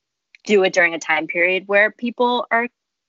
[0.46, 2.68] do it during a time period where people are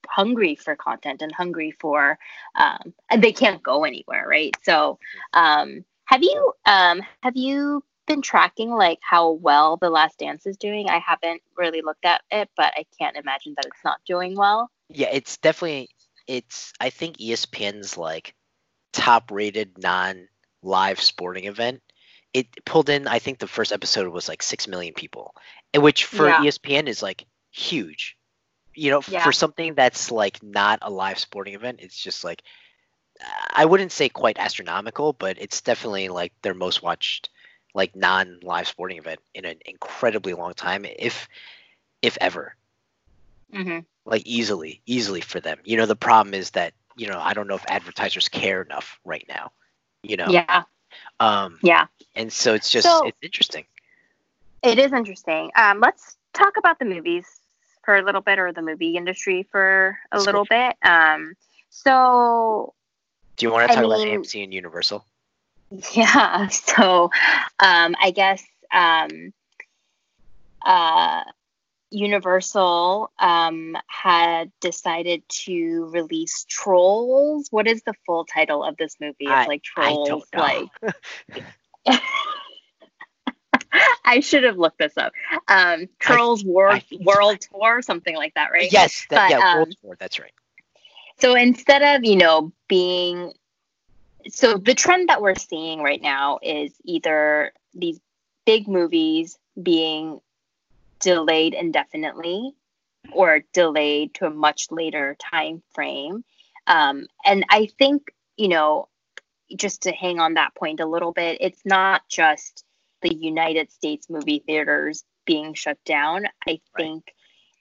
[0.08, 2.18] hungry for content and hungry for,
[2.54, 4.56] um, and they can't go anywhere, right?
[4.62, 4.98] So,
[5.34, 10.56] um, have you um, have you been tracking like how well The Last Dance is
[10.56, 10.88] doing?
[10.88, 14.70] I haven't really looked at it, but I can't imagine that it's not doing well.
[14.88, 15.90] Yeah, it's definitely
[16.26, 18.34] it's I think ESPN's like
[18.92, 20.26] top rated non
[20.62, 21.82] live sporting event.
[22.34, 25.34] It pulled in I think the first episode was like 6 million people,
[25.74, 26.40] which for Yeah.
[26.40, 28.16] ESPN is like huge.
[28.74, 29.22] You know, Yeah.
[29.22, 32.42] for something that's like not a live sporting event, it's just like
[33.50, 37.30] I wouldn't say quite astronomical, but it's definitely like their most watched
[37.74, 41.28] like non-live sporting event in an incredibly long time, if
[42.02, 42.54] if ever.
[43.52, 43.80] Mm-hmm.
[44.04, 45.58] Like easily, easily for them.
[45.64, 48.98] You know, the problem is that you know I don't know if advertisers care enough
[49.04, 49.52] right now.
[50.02, 50.62] You know, Yeah,
[51.20, 51.86] um, yeah.
[52.14, 53.64] and so it's just So- it's interesting.
[54.62, 55.50] It is interesting.
[55.54, 57.26] Um, let's talk about the movies
[57.84, 60.76] for a little bit, or the movie industry for a go little bit.
[60.82, 61.34] Um,
[61.70, 62.74] so
[63.36, 65.04] Do you want to I talk mean- about AMC and Universal?
[65.92, 67.10] yeah, so
[67.58, 69.32] um, I guess um,
[70.64, 71.22] uh,
[71.90, 77.48] Universal um, had decided to release Trolls.
[77.50, 79.16] What is the full title of this movie?
[79.20, 80.40] It's I- like I Trolls, don't know.
[80.40, 80.94] like.
[84.04, 85.12] I should have looked this up.
[85.48, 88.72] Um, Trolls World think- World Tour, something like that, right?
[88.72, 89.96] Yes, that, But, yeah, um, World Tour.
[90.00, 90.32] That's right.
[91.20, 93.32] So instead of, you know, being
[94.26, 98.00] so the trend that we're seeing right now is either these
[98.44, 100.20] big movies being
[101.00, 102.52] delayed indefinitely
[103.12, 106.24] or delayed to a much later time frame.
[106.66, 108.88] Um, and I think, you know,
[109.56, 112.64] just to hang on that point a little bit, it's not just
[113.02, 116.26] the United States movie theaters being shut down.
[116.46, 117.04] I think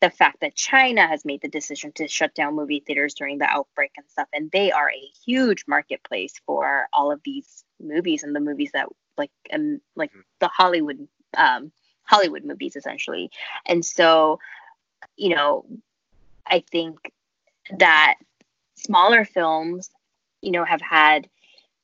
[0.01, 3.45] the fact that China has made the decision to shut down movie theaters during the
[3.45, 8.35] outbreak and stuff, and they are a huge marketplace for all of these movies and
[8.35, 11.71] the movies that like um like the Hollywood um
[12.03, 13.31] Hollywood movies essentially.
[13.65, 14.39] And so,
[15.15, 15.65] you know,
[16.45, 17.11] I think
[17.77, 18.15] that
[18.75, 19.89] smaller films,
[20.41, 21.27] you know, have had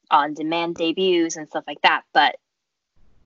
[0.10, 2.36] on demand debuts and stuff like that, but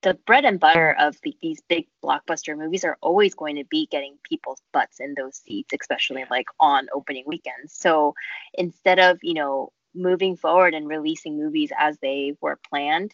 [0.08, 3.88] the bread and butter of the, these big blockbuster movies are always going to be
[3.92, 7.74] getting people's butts in those seats, especially like on opening weekends.
[7.74, 8.14] So
[8.54, 13.14] instead of, you know, moving forward and releasing movies as they were planned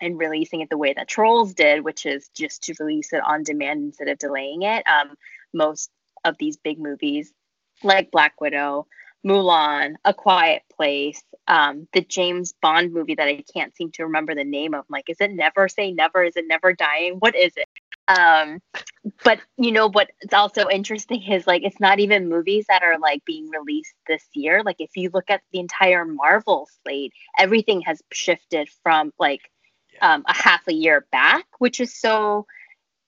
[0.00, 3.42] and releasing it the way that Trolls did, which is just to release it on
[3.42, 5.16] demand instead of delaying it, um,
[5.52, 5.90] most
[6.24, 7.32] of these big movies
[7.82, 8.86] like Black Widow,
[9.26, 14.34] Mulan, A Quiet Place, um, the James Bond movie that I can't seem to remember
[14.34, 14.84] the name of.
[14.88, 16.24] Like, is it Never Say Never?
[16.24, 17.16] Is it Never Dying?
[17.18, 17.68] What is it?
[18.08, 18.60] Um,
[19.24, 23.24] but you know what's also interesting is like it's not even movies that are like
[23.24, 24.62] being released this year.
[24.64, 29.42] Like if you look at the entire Marvel slate, everything has shifted from like
[30.00, 32.46] um, a half a year back, which is so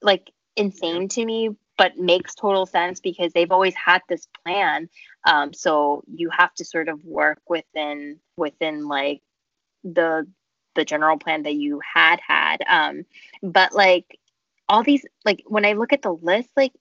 [0.03, 1.51] like insane to me,
[1.83, 4.89] but makes total sense because they've always had this plan.
[5.27, 9.21] Um, so you have to sort of work within within like
[9.83, 10.29] the
[10.77, 12.59] the general plan that you had had.
[12.69, 13.05] Um,
[13.43, 14.17] but like
[14.69, 16.73] all these like when I look at the list, like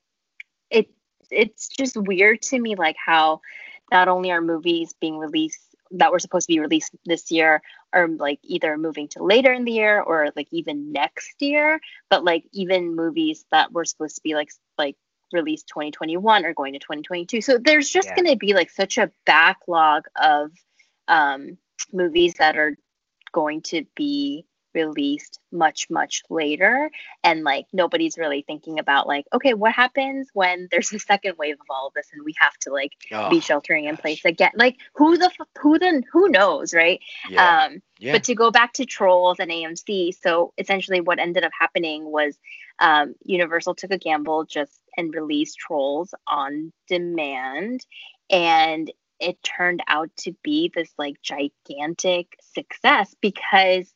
[0.69, 0.87] it
[1.31, 3.41] it's just weird to me like how
[3.91, 8.07] not only are movies being released that were supposed to be released this year are
[8.07, 12.45] like either moving to later in the year or like even next year but like
[12.53, 14.95] even movies that were supposed to be like like
[15.33, 18.15] released 2021 are going to 2022 so there's just Yeah.
[18.15, 20.51] going to be like such a backlog of
[21.07, 21.57] um
[21.93, 22.75] movies that are
[23.33, 26.89] going to be released much much later.
[27.23, 31.55] And like nobody's really thinking about like okay what happens when there's a second wave
[31.55, 33.97] of all of this and we have to like Oh, be sheltering in gosh.
[33.97, 34.51] place again?
[34.55, 36.99] Like who the f- who then who knows right?
[37.23, 38.11] Yeah, um yeah.
[38.11, 42.37] but to go back to trolls and amc so essentially what ended up happening was
[42.79, 47.85] um, universal took a gamble just and released trolls on demand.
[48.29, 53.93] And it turned out to be this like gigantic success because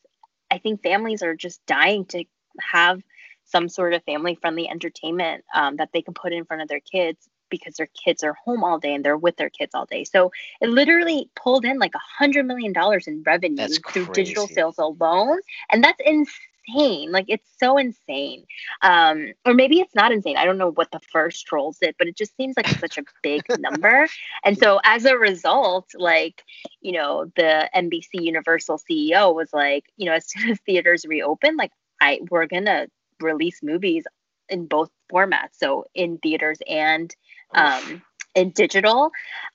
[0.50, 2.24] i think families are just dying to
[2.60, 3.00] have
[3.44, 6.80] some sort of family friendly entertainment um, that they can put in front of their
[6.80, 10.04] kids because their kids are home all day and they're with their kids all day.
[10.04, 14.78] So it literally pulled in like a hundred million dollars in revenue through digital sales
[14.78, 15.38] alone,
[15.70, 16.26] and that's insane.
[16.68, 18.44] Like it's so insane.
[18.82, 20.36] Um, or maybe it's not insane.
[20.36, 23.04] I don't know what the first trolls did, but it just seems like such a
[23.22, 24.08] big number.
[24.44, 26.42] And so as a result, like
[26.80, 31.56] you know, the NBC Universal CEO was like, you know, as soon as theaters reopen,
[31.56, 32.86] like I we're gonna
[33.20, 34.04] release movies
[34.48, 37.14] in both formats, so in theaters and
[37.52, 38.02] um,
[38.34, 39.10] in digital.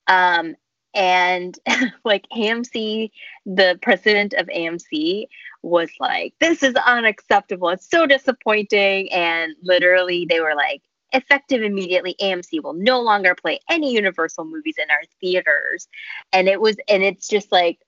[0.07, 0.55] Um,
[0.93, 1.57] and
[2.05, 3.11] like AMC,
[3.45, 5.27] the president of AMC
[5.61, 7.69] was like, "This is unacceptable.
[7.69, 10.81] It's so disappointing." And literally, they were like,
[11.13, 15.87] effective immediately amc will no longer play any universal movies in our theaters
[16.31, 17.79] and it was and it's just like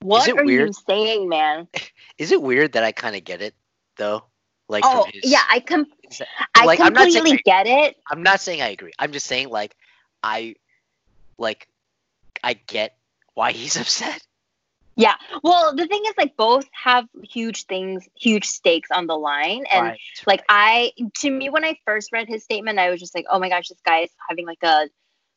[0.00, 0.68] what are weird?
[0.68, 1.68] you saying man
[2.18, 3.54] is it weird that i kind of get it
[3.96, 4.24] though
[4.68, 5.86] like oh his, yeah i com-
[6.54, 9.76] i like, completely get it i'm not saying i agree i'm just saying like
[10.22, 10.54] i
[11.38, 11.68] like
[12.42, 12.96] i get
[13.34, 14.22] why he's upset
[14.94, 15.14] yeah.
[15.42, 19.64] Well, the thing is, like, both have huge things, huge stakes on the line.
[19.70, 20.00] And, right.
[20.26, 23.38] like, I, to me, when I first read his statement, I was just like, oh
[23.38, 24.88] my gosh, this guy is having like a,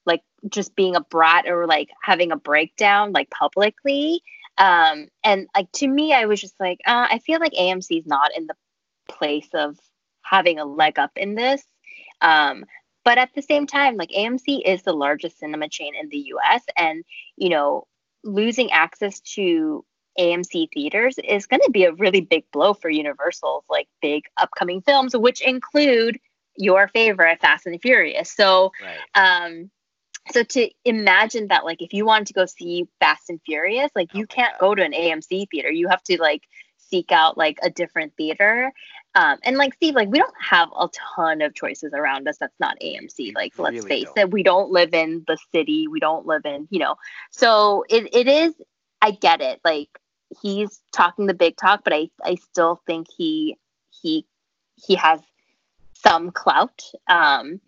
[0.06, 4.22] like, just being a brat or like having a breakdown, like, publicly.
[4.58, 8.06] Um, and, like, to me, I was just like, uh, I feel like AMC is
[8.06, 8.56] not in the
[9.08, 9.78] place of
[10.22, 11.64] having a leg up in this.
[12.22, 12.66] Um,
[13.06, 16.64] but at the same time, like AMC is the largest cinema chain in the US.
[16.76, 17.06] And,
[17.38, 17.88] you know,
[18.24, 19.86] losing access to
[20.20, 24.82] AMC theaters is going to be a really big blow for Universal's like big upcoming
[24.82, 26.18] films, which include
[26.58, 28.32] your favorite Fast and Furious.
[28.32, 29.46] So, right.
[29.46, 29.70] um,
[30.32, 34.14] so to imagine that, like, if you wanted to go see Fast and Furious, like,
[34.16, 35.70] you oh can't go to an AMC theater.
[35.70, 36.42] You have to like
[36.78, 38.72] seek out like a different theater.
[39.16, 42.60] Um, and like Steve, like we don't have a ton of choices around us that's
[42.60, 43.34] not AMC.
[43.34, 44.18] Like let's face don't.
[44.18, 45.88] it, we don't live in the city.
[45.88, 46.96] We don't live in, you know.
[47.32, 48.54] So it, it is
[49.02, 49.62] I get it.
[49.64, 49.88] Like
[50.42, 53.58] he's talking the big talk, but I, I still think he
[53.90, 54.26] he
[54.76, 55.22] he has
[55.94, 56.84] some clout.
[57.08, 57.62] Um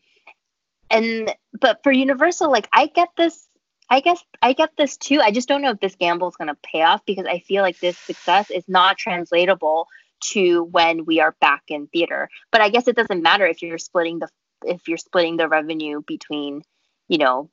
[0.90, 3.48] and but for Universal, like I get this
[3.90, 5.22] I guess I get this too.
[5.22, 7.62] I just don't know if this gamble is going to pay off because I feel
[7.62, 9.88] like this success is not translatable
[10.20, 12.30] to when we are back in theater.
[12.52, 14.30] But I guess it doesn't matter if you're splitting the
[14.66, 16.64] if you're splitting the revenue between,
[17.08, 17.50] you know,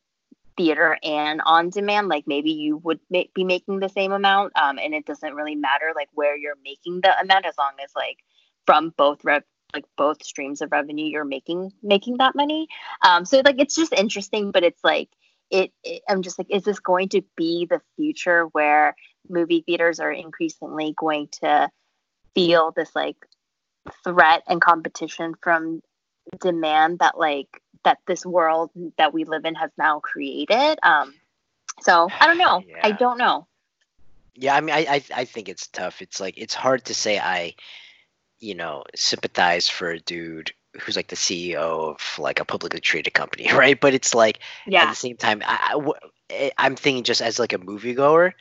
[0.57, 2.09] theater and on demand.
[2.09, 5.57] Like maybe you would ma- be making the same amount, um, and it doesn't really
[5.57, 8.19] matter like where you're making the amount as long as like
[8.67, 9.43] from both rev
[9.75, 12.69] like both streams of revenue you're making making that money.
[13.05, 15.11] Um, so like it's just interesting, but it's like
[15.51, 18.95] it, it, i'm just like is this going to be the future where
[19.29, 21.69] movie theaters are increasingly going to
[22.35, 23.17] feel this like
[24.03, 25.83] threat and competition from
[26.41, 31.13] demand that like that this world that we live in has now created um
[31.83, 32.81] so i don't know yeah.
[32.83, 33.47] i don't know
[34.35, 37.19] yeah i mean I, I i think it's tough it's like it's hard to say
[37.19, 37.55] i
[38.39, 43.15] you know sympathize for a dude who's like the CEO of like a publicly traded
[43.15, 43.81] company, right?
[43.81, 44.83] But it's like yeah.
[44.83, 45.81] at the same time, I,
[46.31, 48.33] I, eh, thinking just as like a moviegoer,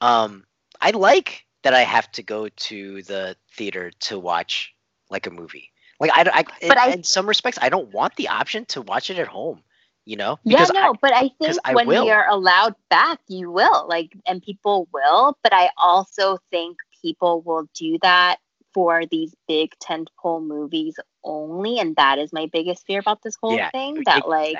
[0.00, 0.44] um,
[0.80, 4.74] I like that I have to go to the theater to watch
[5.10, 5.70] like a movie.
[5.98, 8.82] Like I, I, but in, I, in some respects, I don't want the option to
[8.82, 9.62] watch it at home.
[10.06, 10.38] You know?
[10.44, 12.04] yeah, no, I, but I think I when will.
[12.04, 15.36] we are allowed back, you will like, and people will.
[15.42, 18.38] But I also think people will do that
[18.72, 23.56] for these big tentpole movies only, and that is my biggest fear about this whole
[23.56, 24.02] yeah, thing.
[24.06, 24.56] That like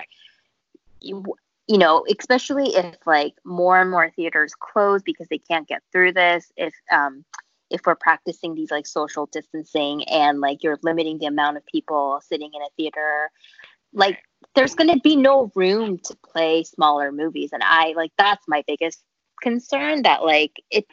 [1.01, 1.25] you,
[1.71, 6.13] you know, especially if like more and more theaters close because they can't get through
[6.13, 6.51] this.
[6.57, 7.25] If um
[7.71, 12.21] if we're practicing these like social distancing and like you're limiting the amount of people
[12.29, 13.31] sitting in a theater,
[13.93, 14.19] like
[14.57, 18.65] there's going to be no room to play smaller movies and i like that's my
[18.67, 19.03] biggest
[19.43, 20.87] concern that like it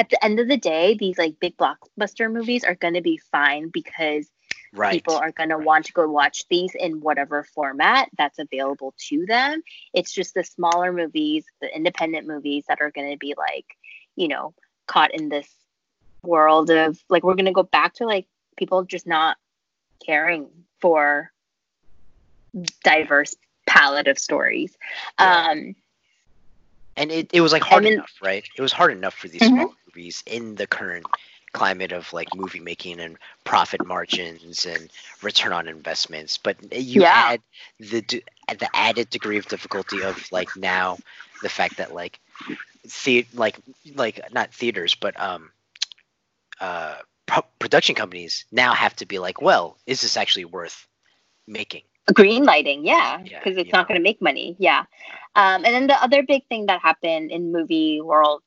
[0.00, 3.20] at the end of the day, these like big blockbuster movies are going to be
[3.30, 4.30] fine because
[4.72, 4.92] right.
[4.92, 9.26] people are going to want to go watch these in whatever format that's available to
[9.26, 9.62] them.
[9.92, 13.66] It's just the smaller movies, the independent movies that are going to be like,
[14.16, 14.54] you know,
[14.86, 15.48] caught in this
[16.22, 18.26] world of like, we're going to go back to like
[18.56, 19.36] people just not
[20.04, 20.48] caring
[20.80, 21.30] for
[22.84, 23.34] diverse
[23.66, 24.76] palette of stories.
[25.18, 25.48] Yeah.
[25.50, 25.76] Um,
[26.96, 28.44] and it, it was like hard then, enough, right?
[28.56, 29.54] It was hard enough for these mm-hmm.
[29.54, 31.06] small movies in the current
[31.52, 34.90] climate of like movie making and profit margins and
[35.22, 37.12] return on investments but you yeah.
[37.14, 37.40] add
[37.78, 38.00] the
[38.58, 40.96] the added degree of difficulty of like now
[41.42, 42.20] the fact that like
[43.04, 43.56] the like
[43.94, 45.50] like not theaters but um
[46.60, 46.96] uh
[47.26, 50.86] pro- production companies now have to be like well is this actually worth
[51.46, 51.82] making?
[52.14, 54.84] Green lighting yeah because yeah, it's not going to make money yeah.
[55.36, 58.42] Um, and then the other big thing that happened in movie world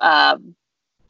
[0.00, 0.36] uh,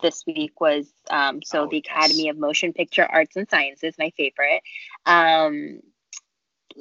[0.03, 2.33] this week was um, so oh, the Academy yes.
[2.35, 4.63] of Motion Picture Arts and Sciences, my favorite,
[5.07, 5.81] um,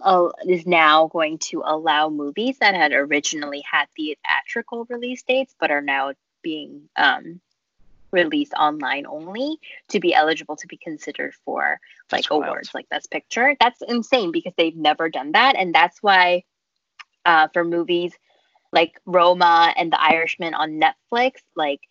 [0.01, 5.71] uh, is now going to allow movies that had originally had theatrical release dates but
[5.71, 7.41] are now being um,
[8.11, 9.59] released online only
[9.89, 11.79] to be eligible to be considered for
[12.11, 12.45] like That's wild.
[12.45, 13.55] awards like Best Picture.
[13.59, 16.43] That's insane because they've never done that, and that's why
[17.25, 18.13] uh, for movies
[18.71, 21.81] like Roma and The Irishman on Netflix, like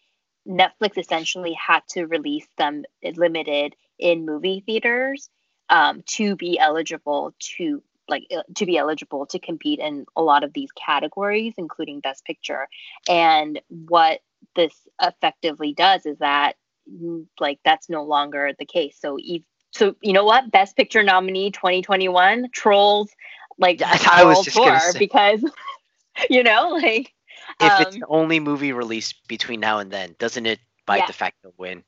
[0.48, 2.84] Netflix essentially had to release them
[3.16, 5.28] limited in movie theaters
[5.68, 10.42] um, to be eligible to like uh, to be eligible to compete in a lot
[10.42, 12.66] of these categories, including Best Picture.
[13.08, 14.20] And what
[14.56, 14.72] this
[15.02, 16.54] effectively does is that
[16.90, 18.96] mm, like that's no longer the case.
[18.98, 19.42] So ev-
[19.72, 20.50] so you know what?
[20.50, 23.10] Best Picture nominee 2021 Trolls
[23.58, 24.98] like I was just Tour say.
[24.98, 25.44] because
[26.30, 27.12] you know like
[27.60, 31.06] If it's um, the only movie released between now and then, doesn't it by Yeah.
[31.06, 31.84] de facto win?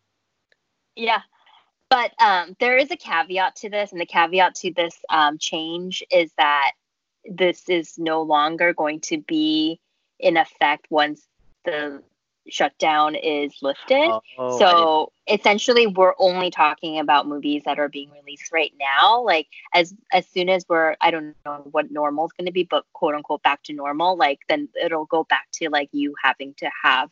[0.97, 1.23] Yeah.
[1.89, 6.03] But um, there is a caveat to this, and the caveat to this um, change
[6.11, 6.73] is that
[7.25, 9.81] this is no longer going to be
[10.19, 11.27] in effect once
[11.65, 12.03] the
[12.49, 14.09] shutdown is lifted.
[14.09, 19.23] Oh, I so essentially, we're only talking about movies that are being released right now.
[19.23, 22.65] Like as as soon as we're, I don't know what normal is going to be,
[22.65, 24.17] but quote unquote back to normal.
[24.17, 27.11] Like then it'll go back to like you having to have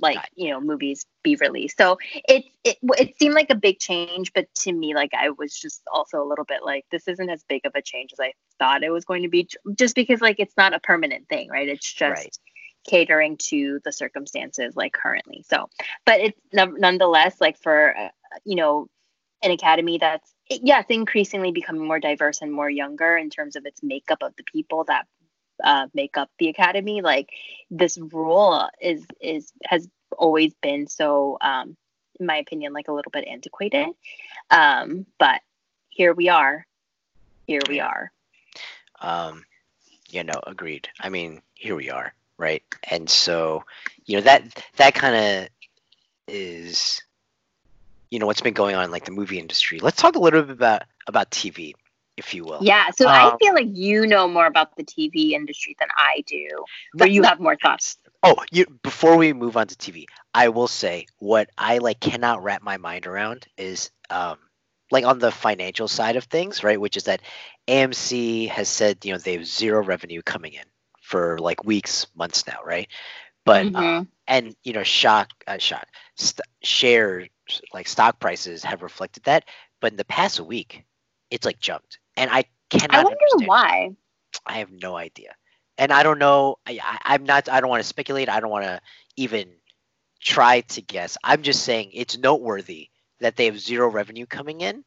[0.00, 1.76] like you know movies be released.
[1.76, 1.98] So
[2.28, 5.82] it it it seemed like a big change, but to me, like I was just
[5.92, 8.82] also a little bit like this isn't as big of a change as I thought
[8.82, 11.68] it was going to be, just because like it's not a permanent thing, right?
[11.68, 12.38] It's just Right.
[12.88, 15.44] Catering to the circumstances like currently.
[15.48, 15.68] So,
[16.04, 18.08] but it's none- nonetheless like for uh,
[18.44, 18.88] you know
[19.42, 23.66] an academy that's yeah, it's increasingly becoming more diverse and more younger in terms of
[23.66, 25.06] its makeup of the people that
[25.62, 27.02] uh, make up the academy.
[27.02, 27.30] Like
[27.70, 31.76] this rule is is has always been so, um,
[32.18, 33.88] in my opinion, like a little bit antiquated.
[34.50, 35.40] Um, but
[35.90, 36.66] here we are.
[37.46, 38.10] Here we are.
[39.00, 39.44] Um,
[40.08, 40.88] you know, agreed.
[41.00, 42.62] I mean, here we are, right?
[42.90, 43.64] And so,
[44.06, 45.48] you know, that that kind of
[46.28, 47.02] is,
[48.10, 49.78] you know, what's been going on in like the movie industry.
[49.80, 51.74] Let's talk a little bit about about TV,
[52.16, 52.66] if you will.
[52.66, 52.90] Yeah.
[52.90, 56.46] So I Um, feel like you know more about the TV industry than I do,
[56.96, 57.98] but you have more thoughts.
[58.22, 62.42] Oh, you before we move on to TV, I will say what I like cannot
[62.42, 64.38] wrap my mind around is um
[64.90, 66.80] like on the financial side of things, right?
[66.80, 67.22] Which is that
[67.68, 70.64] AMC has said, you know, they have zero revenue coming in
[71.08, 72.88] for like weeks, months now, right?
[73.44, 74.08] But uh, Mhm.
[74.28, 75.86] and you know, shock, uh, shock,
[76.16, 77.28] st- shares
[77.74, 79.44] like stock prices have reflected that.
[79.80, 80.84] But in the past week,
[81.30, 82.92] it's like jumped, and I cannot.
[82.92, 83.50] I wonder understand.
[83.50, 83.90] why.
[84.46, 85.34] I have no idea,
[85.78, 86.56] and I don't know.
[86.66, 87.48] I, I, I'm not.
[87.48, 88.28] I don't want to speculate.
[88.28, 88.80] I don't want to
[89.16, 89.48] even
[90.20, 91.16] try to guess.
[91.24, 92.90] I'm just saying it's noteworthy
[93.20, 94.84] that they have zero revenue coming in,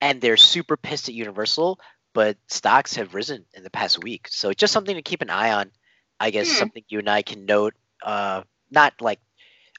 [0.00, 1.80] and they're super pissed at Universal.
[2.16, 5.30] But stocks have risen in the past week, so it's just something to keep an
[5.30, 5.72] eye on.
[6.20, 6.66] I guess Hmm.
[6.66, 7.74] something you and I can note.
[8.02, 8.42] Uh,
[8.72, 9.20] not like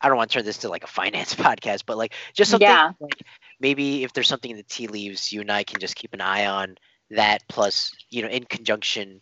[0.01, 2.79] I don't want to turn this to like a finance podcast, but like just something
[2.79, 2.93] Yeah.
[2.99, 3.21] like
[3.59, 6.21] maybe if there's something in the tea leaves, you and I can just keep an
[6.21, 6.75] eye on
[7.11, 7.43] that.
[7.49, 9.21] Plus, you know, in conjunction,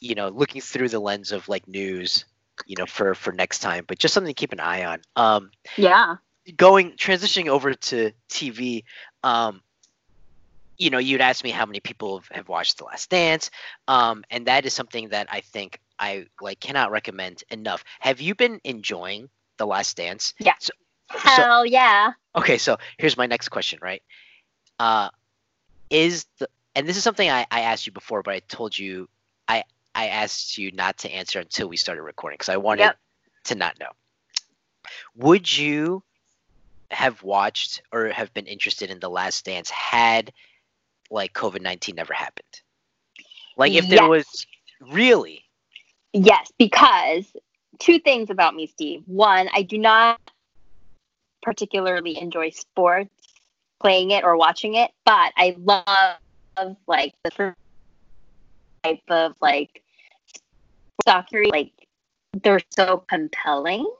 [0.00, 2.24] you know, looking through the lens of like news,
[2.66, 3.84] you know, for for next time.
[3.88, 5.00] But just something to keep an eye on.
[5.16, 6.18] Um, Yeah.
[6.56, 8.84] going transitioning over to TV.
[9.22, 9.62] Um,
[10.82, 13.50] you know, you'd ask me how many people have, have watched The Last Dance,
[13.86, 17.84] um, and that is something that I think I like cannot recommend enough.
[18.00, 19.28] Have you been enjoying
[19.58, 20.34] The Last Dance?
[20.40, 20.54] Yeah.
[20.58, 20.72] So,
[21.12, 22.12] so Hell yeah.
[22.34, 24.02] okay, so here's my next question, right?
[24.78, 25.10] Uh,
[25.90, 29.08] is the and this is something I, I asked you before, but I told you
[29.46, 29.62] I
[29.94, 32.98] I asked you not to answer until we started recording because I wanted Yep.
[33.44, 33.90] to not know.
[35.14, 36.02] Would you
[36.90, 40.32] have watched or have been interested in The Last Dance had
[41.12, 42.60] like COVID nineteen never happened?
[43.56, 44.46] Like if there was
[44.80, 45.44] really
[46.12, 47.24] Yes, because
[47.78, 49.02] two things about me, Steve.
[49.06, 50.20] One, I do not
[51.42, 53.14] particularly enjoy sports,
[53.80, 57.54] playing it or watching it, but I love like the
[58.84, 59.82] type of like
[61.06, 61.50] documentary.
[61.50, 61.72] Like
[62.42, 63.90] they're so compelling.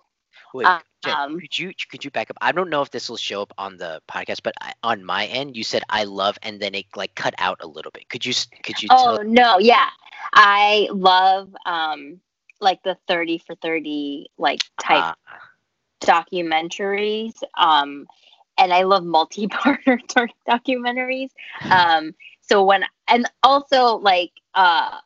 [0.52, 2.36] Wait, Uh, Jen, um, could you could you back up?
[2.40, 5.26] I don't know if this will show up on the podcast, but I, on my
[5.26, 8.08] end, you said I love, and then it like cut out a little bit.
[8.08, 8.32] Could you
[8.62, 9.20] could you Oh tell?
[9.24, 9.88] no, yeah,
[10.32, 12.20] I love um
[12.60, 15.16] like the thirty for thirty like type Ah,
[16.02, 18.06] documentaries um
[18.58, 21.30] and i love multi-partner doc- documentaries
[21.70, 24.98] um so when and also like uh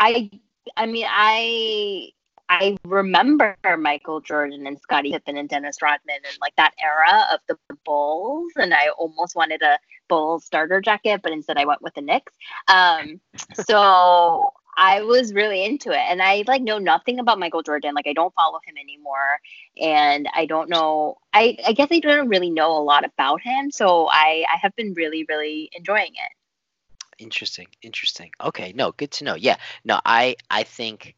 [0.00, 0.30] i
[0.76, 2.10] i mean i
[2.48, 7.40] i remember michael jordan and scottie pippen and dennis rodman and like that era of
[7.48, 9.78] the bulls and i almost wanted a
[10.08, 12.32] bulls starter jacket but instead i went with the knicks
[12.68, 13.20] um
[13.54, 16.02] so I was really into it.
[16.08, 17.94] And I like know nothing about Michael Jordan.
[17.94, 19.40] Like I don't follow him anymore.
[19.80, 23.70] And I don't know I, I guess I don't really know a lot about him.
[23.70, 27.22] So I, I have been really, really enjoying it.
[27.22, 27.66] Interesting.
[27.82, 28.30] Interesting.
[28.42, 29.34] Okay, no, good to know.
[29.34, 29.56] Yeah.
[29.84, 31.14] No, I I think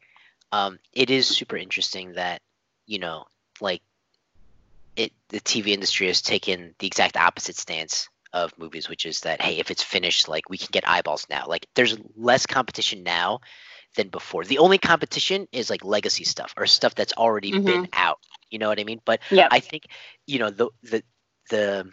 [0.51, 2.41] um it is super interesting that,
[2.85, 3.25] you know,
[3.61, 3.81] like
[4.95, 9.41] it the TV industry has taken the exact opposite stance of movies, which is that
[9.41, 11.45] hey, if it's finished, like we can get eyeballs now.
[11.47, 13.39] Like there's less competition now
[13.95, 14.43] than before.
[14.43, 17.65] The only competition is like legacy stuff or stuff that's already mm-hmm.
[17.65, 18.19] been out.
[18.49, 19.01] You know what I mean?
[19.05, 19.47] But yeah.
[19.51, 19.87] I think
[20.27, 21.03] you know the the
[21.49, 21.89] the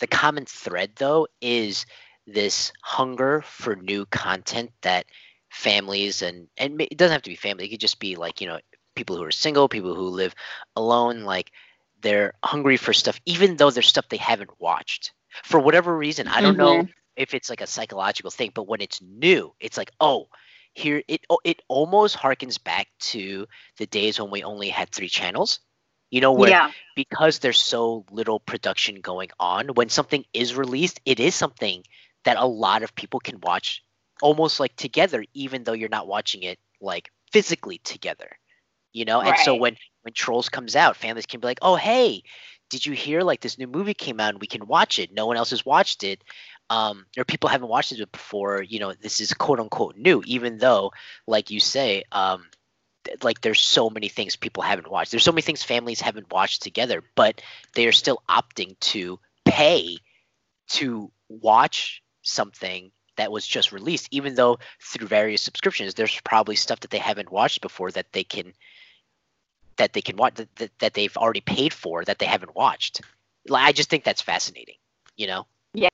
[0.00, 1.86] the common thread though is
[2.26, 5.06] this hunger for new content that
[5.56, 7.64] families and and it doesn't have to be family.
[7.64, 8.60] It could just be like you know
[8.94, 10.34] people who are single, people who live
[10.76, 11.22] alone.
[11.22, 11.50] Like
[12.02, 15.12] they're hungry for stuff, even though there's stuff they haven't watched
[15.44, 16.28] for whatever reason.
[16.28, 16.82] I don't mm-hmm.
[16.82, 20.28] know if it's like a psychological thing, but when it's new, it's like, oh,
[20.74, 23.46] here it it almost harkens back to
[23.78, 25.60] the days when we only had three channels.
[26.10, 26.70] You know, where yeah.
[26.94, 31.82] because there's so little production going on, when something is released, it is something
[32.24, 33.82] that a lot of people can watch
[34.22, 38.30] almost like together, even though you're not watching it like physically together.
[38.92, 39.28] You know, right.
[39.28, 42.22] and so when when Trolls comes out, families can be like, "Oh, hey,
[42.70, 45.26] did you hear like this new movie came out and we can watch it no
[45.26, 46.22] one else has watched it
[46.68, 50.58] um, or people haven't watched it before you know this is quote unquote new even
[50.58, 50.92] though
[51.26, 52.44] like you say um,
[53.22, 56.62] like there's so many things people haven't watched there's so many things families haven't watched
[56.62, 57.40] together but
[57.74, 59.96] they are still opting to pay
[60.68, 66.80] to watch something that was just released even though through various subscriptions there's probably stuff
[66.80, 68.52] that they haven't watched before that they can
[69.76, 73.00] that they can watch that, that they've already paid for that they haven't watched.
[73.48, 74.76] Like, I just think that's fascinating.
[75.16, 75.46] You know?
[75.74, 75.88] Yeah.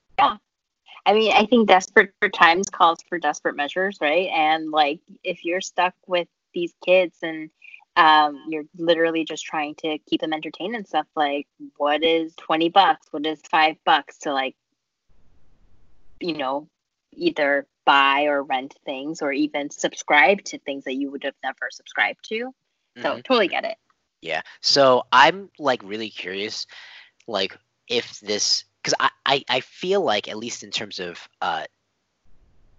[1.04, 4.28] I mean, I think desperate times calls for desperate measures, right?
[4.32, 7.50] And like, if you're stuck with these kids and
[7.96, 12.68] um, you're literally just trying to keep them entertained and stuff, like, what is 20
[12.68, 13.08] bucks?
[13.10, 14.54] What is five bucks to like,
[16.20, 16.68] you know,
[17.12, 21.68] either buy or rent things or even subscribe to things that you would have never
[21.70, 22.54] subscribed to?
[22.98, 23.20] So mm-hmm.
[23.20, 23.76] totally get it.
[24.20, 24.42] Yeah.
[24.60, 26.66] So I'm like really curious,
[27.26, 27.56] like
[27.88, 31.64] if this, because I, I I feel like at least in terms of uh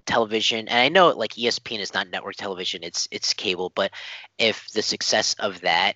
[0.06, 3.92] television, and I know like ESPN is not network television, it's it's cable, but
[4.38, 5.96] if the success of that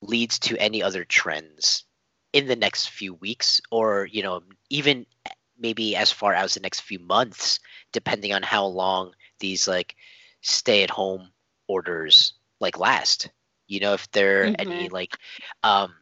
[0.00, 1.84] leads to any other trends
[2.32, 5.06] in the next few weeks, or you know even
[5.58, 7.60] maybe as far as the next few months,
[7.92, 9.96] depending on how long these like
[10.40, 11.30] stay at home
[11.66, 13.30] orders like last
[13.68, 14.72] you know, if there are mm-hmm.
[14.72, 15.16] any like,
[15.62, 15.94] um,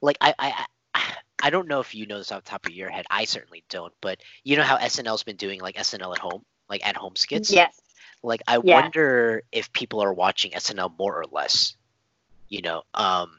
[0.00, 0.64] like I, I,
[1.42, 3.04] I don't know if you know this off the top of your head.
[3.10, 3.92] I certainly don't.
[4.00, 7.52] But you know how SNL's been doing like SNL at home, like at home skits.
[7.52, 7.80] Yes.
[8.22, 8.80] Like I yeah.
[8.80, 11.76] wonder if people are watching SNL more or less.
[12.48, 13.30] You know, um,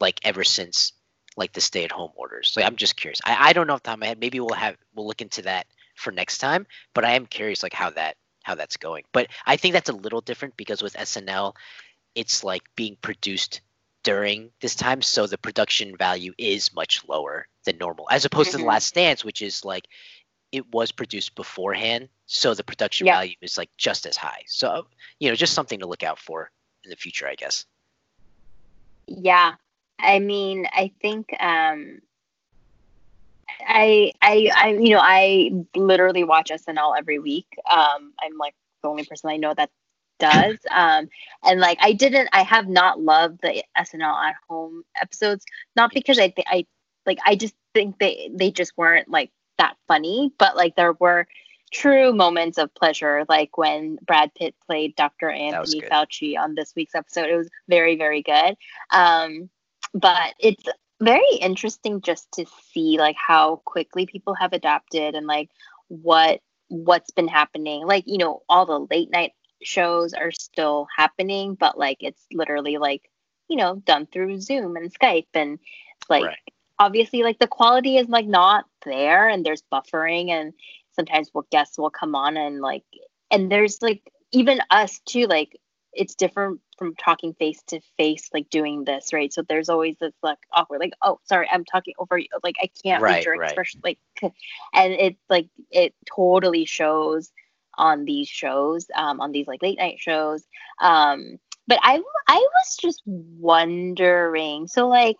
[0.00, 0.92] like ever since
[1.40, 2.50] like the stay-at-home orders.
[2.50, 3.20] So I'm just curious.
[3.24, 4.20] I, I don't know off the top of my head.
[4.20, 5.66] Maybe we'll have we'll look into that
[5.96, 6.66] for next time.
[6.94, 9.04] But I am curious like how that how that's going.
[9.12, 11.54] But I think that's a little different because with SNL,
[12.14, 13.60] it's like being produced
[14.02, 18.52] during this time so the production value is much lower than normal as opposed mm-hmm.
[18.52, 18.70] to the mm-hmm.
[18.70, 19.86] last dance which is like
[20.52, 23.16] it was produced beforehand so the production yeah.
[23.16, 24.86] value is like just as high so
[25.18, 26.50] you know just something to look out for
[26.84, 27.66] in the future i guess
[29.06, 29.52] yeah
[30.02, 32.00] i mean i think um
[33.66, 37.46] I, I, I, you know, I literally watch SNL every week.
[37.70, 39.70] Um, I'm like the only person I know that
[40.18, 40.58] does.
[40.70, 41.08] Um,
[41.44, 45.44] and like I didn't, I have not loved the SNL at home episodes,
[45.76, 46.66] not because I think I
[47.06, 51.26] like I just think they they just weren't like that funny, but like there were
[51.72, 55.30] true moments of pleasure, like when Brad Pitt played Dr.
[55.30, 57.28] Anthony Fauci on this week's episode.
[57.30, 58.56] It was very very good.
[58.92, 59.48] Um,
[59.94, 60.64] but it's
[61.00, 65.50] very interesting just to see like how quickly people have adapted and like
[65.88, 69.32] what what's been happening like you know all the late night
[69.62, 73.10] shows are still happening, but like it's literally like,
[73.48, 75.58] you know, done through Zoom and Skype and
[76.08, 76.36] like right.
[76.78, 80.52] obviously like the quality is like not there and there's buffering and
[80.92, 82.84] sometimes what guests will come on and like
[83.30, 85.58] and there's like even us too, like
[85.92, 89.32] it's different from talking face to face, like doing this, right?
[89.32, 92.28] So there's always this like awkward, like, oh, sorry, I'm talking over you.
[92.42, 93.48] Like I can't right, read your right.
[93.48, 94.32] expression, like, and
[94.92, 97.32] it's like it totally shows
[97.76, 100.44] on these shows, um, on these like late night shows.
[100.80, 105.18] Um, but I I was just wondering, so like,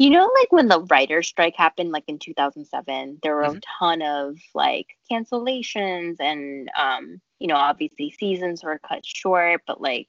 [0.00, 3.56] You know, like when the writer's strike happened, like in 2007, there were Mhm.
[3.56, 9.62] a ton of like cancellations, and um, you know, obviously seasons were cut short.
[9.68, 10.08] But like,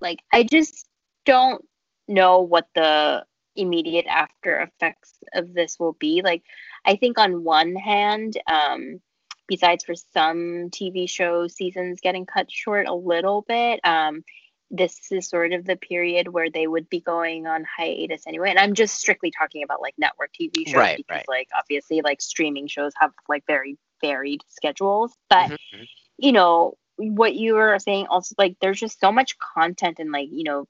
[0.00, 0.86] like I just
[1.26, 1.64] don't
[2.08, 3.24] know what the
[3.56, 6.22] immediate after effects of this will be.
[6.24, 6.44] Like,
[6.86, 9.00] I think on one hand, um,
[9.48, 14.24] besides for some TV show seasons getting cut short a little bit, um,
[14.70, 18.50] this is sort of the period where they would be going on hiatus anyway.
[18.50, 21.28] And I'm just strictly talking about like network TV shows Right, because right.
[21.28, 25.12] like obviously like streaming shows have like very varied schedules.
[25.30, 25.88] But Mhm, mhm.
[26.18, 30.28] you know, what you were saying also like there's just so much content and like,
[30.30, 30.68] you know,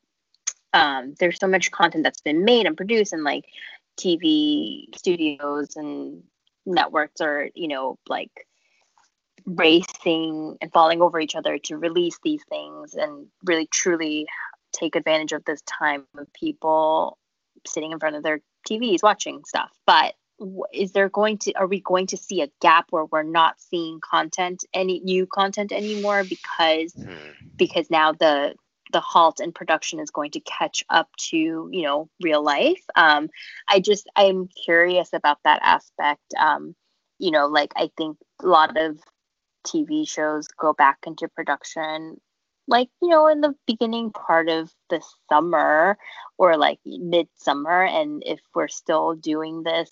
[0.74, 3.44] um there's so much content that's been made and produced and like
[3.99, 6.22] TV studios and
[6.66, 8.30] networks are, you know, like
[9.57, 14.26] racing and falling over each other to release these things and really truly
[14.72, 17.16] take advantage of this time of people
[17.66, 19.70] sitting in front of their TVs watching stuff.
[19.86, 20.14] But
[20.72, 24.01] is there going to are we going to see a gap where we're not seeing
[24.01, 27.32] content any new content anymore because Hmm.
[27.57, 28.55] because now the
[28.92, 33.28] the halt in production is going to catch up to you know real life um
[33.68, 36.74] i just i'm curious about that aspect um
[37.18, 38.99] you know like i think a lot of
[39.67, 42.21] tv shows go back into production
[42.67, 45.97] like you know in the beginning part of the summer
[46.37, 49.91] or like midsummer and if we're still doing this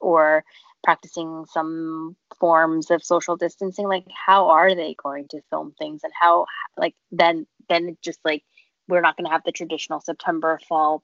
[0.00, 0.44] or
[0.84, 6.02] practicing some forms of social distancing like how are they going to film things?
[6.04, 6.46] And how
[6.76, 8.44] like then then it just like
[8.86, 11.02] we're not going to have the traditional september fall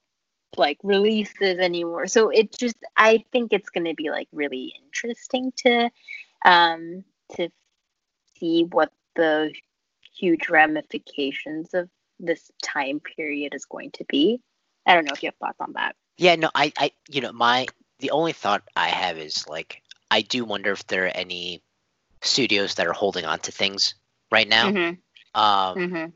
[0.56, 2.06] like releases anymore.
[2.06, 5.90] So it just i think it's going to be like really interesting to
[6.44, 7.04] um
[7.36, 7.48] to
[8.40, 9.52] see what the
[10.18, 11.88] huge ramifications of
[12.20, 14.40] this time period is going to be
[14.86, 17.32] i don't know if you have thoughts on that Yeah, no, I, I, you know,
[17.32, 17.66] my
[18.00, 21.62] the only thought I have is like I do wonder if there are any
[22.22, 23.94] studios that are holding on to things
[24.30, 24.74] right now.
[24.74, 24.94] mm-hmm.
[25.34, 26.10] Um, Mm-hmm.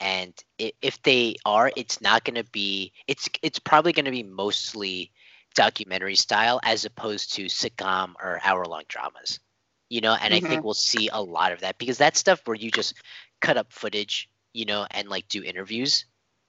[0.00, 2.92] and if they are, it's not going to be.
[3.08, 5.12] It's it's probably going to be mostly
[5.54, 9.40] documentary style as opposed to sitcom or hour long dramas.
[9.88, 12.56] You know, and I think we'll see a lot of that because that's stuff where
[12.56, 12.94] you just
[13.40, 16.06] cut up footage, you know, and like do interviews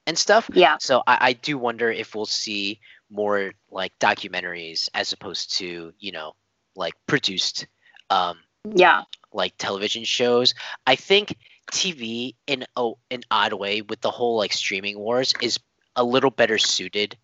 [0.07, 0.49] and stuff.
[0.53, 2.79] yeah So I, I do wonder if we'll see
[3.09, 6.35] more like documentaries as opposed to you know
[6.75, 7.67] like produced
[8.09, 8.37] um,
[8.73, 10.53] yeah like television shows.
[10.85, 11.35] I think
[11.71, 15.59] TV in a, an odd way with the whole like streaming wars is
[15.95, 17.17] a little better suited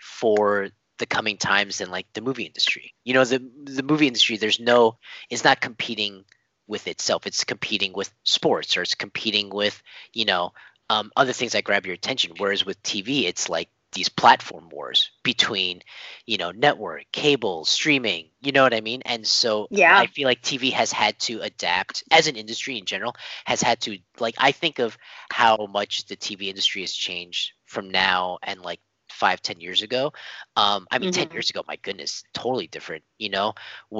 [0.00, 0.68] for
[0.98, 2.94] the coming times than like the movie industry.
[3.04, 4.98] You know, the the movie industry there's no
[5.30, 6.24] it's not competing
[6.66, 7.26] with itself.
[7.26, 9.82] It's competing with sports or it's competing with,
[10.12, 10.52] you know,
[10.90, 12.32] um, other things that grab your attention.
[12.38, 15.82] Whereas with TV, it's like these platform wars between,
[16.26, 18.28] you know, network, cable, streaming.
[18.40, 19.02] You know what I mean?
[19.04, 19.96] And so Yeah.
[19.96, 23.80] I feel like TV has had to adapt as an industry in general has had
[23.82, 24.96] to like I think of
[25.30, 28.80] how much the TV industry has changed from now and like
[29.10, 30.12] five ten years ago.
[30.56, 31.32] Um i mean 10 Mhm.
[31.32, 33.54] years ago my goodness totally different you know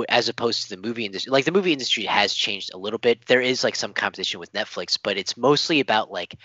[0.09, 3.27] as opposed to the movie industry like the movie industry has changed a little bit.
[3.27, 6.37] There is like some competition with netflix but it's mostly about like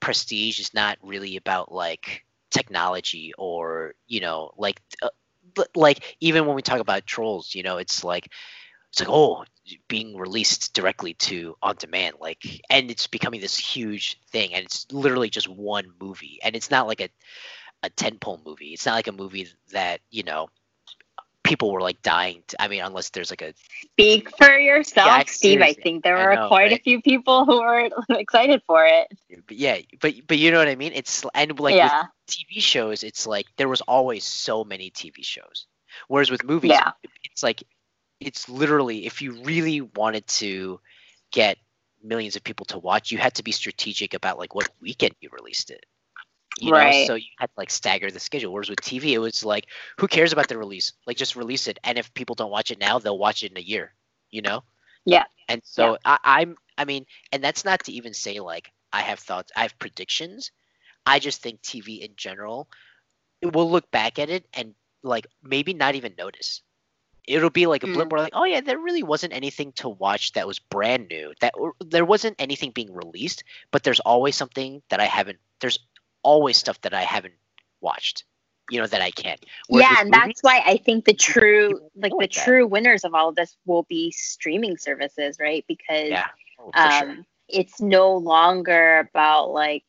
[0.00, 0.60] prestige.
[0.60, 5.08] It's not really about like technology or you know like uh,
[5.74, 8.28] like even when we talk about trolls you know it's like
[8.90, 9.44] it's like oh
[9.88, 14.86] being released directly to on demand like and it's becoming this huge thing and it's
[14.92, 17.08] literally just one movie and it's not like a
[17.82, 20.48] a tentpole movie it's not like a movie that you know
[21.42, 23.54] people were like dying to, i mean unless there's like a
[23.92, 25.62] Speak for yourself, Yeah, Steve.
[25.62, 29.06] I think there were know, quite a few people who were excited for it.
[29.46, 32.02] but yeah but but you know what i mean it's and like yeah.
[32.02, 35.66] with tv shows it's like there was always so many tv shows
[36.08, 36.92] whereas with movies Yeah.
[37.24, 37.62] it's like
[38.20, 40.80] it's literally if you really wanted to
[41.30, 41.58] get
[42.02, 45.28] millions of people to watch you had to be strategic about like what weekend you
[45.32, 45.86] released it
[46.60, 47.06] you know Right.
[47.06, 49.66] so you had to like stagger the schedule whereas with tv it was like
[49.98, 52.78] who cares about the release like just release it and if people don't watch it
[52.78, 53.92] now they'll watch it in a year
[54.30, 54.62] you know
[55.04, 55.24] Yeah.
[55.48, 59.18] and so I, i'm i mean and that's not to even say like i have
[59.18, 60.50] thoughts i have predictions
[61.06, 62.68] i just think tv in general
[63.42, 66.62] we'll look back at it and like maybe not even notice
[67.26, 68.12] it'll be like a blip Mm.
[68.12, 71.54] where like oh yeah there really wasn't anything to watch that was brand new that
[71.84, 75.78] there wasn't anything being released but there's always something that i haven't there's
[76.26, 77.34] always stuff that i haven't
[77.80, 78.24] watched
[78.70, 79.36] you know that i can
[79.68, 82.44] Whereas yeah, and movies, that's why I think the true like the that.
[82.44, 85.64] true winners of all of this will be streaming services, right?
[85.68, 86.26] Because yeah
[86.58, 87.24] oh, um sure.
[87.48, 89.84] it's no longer about like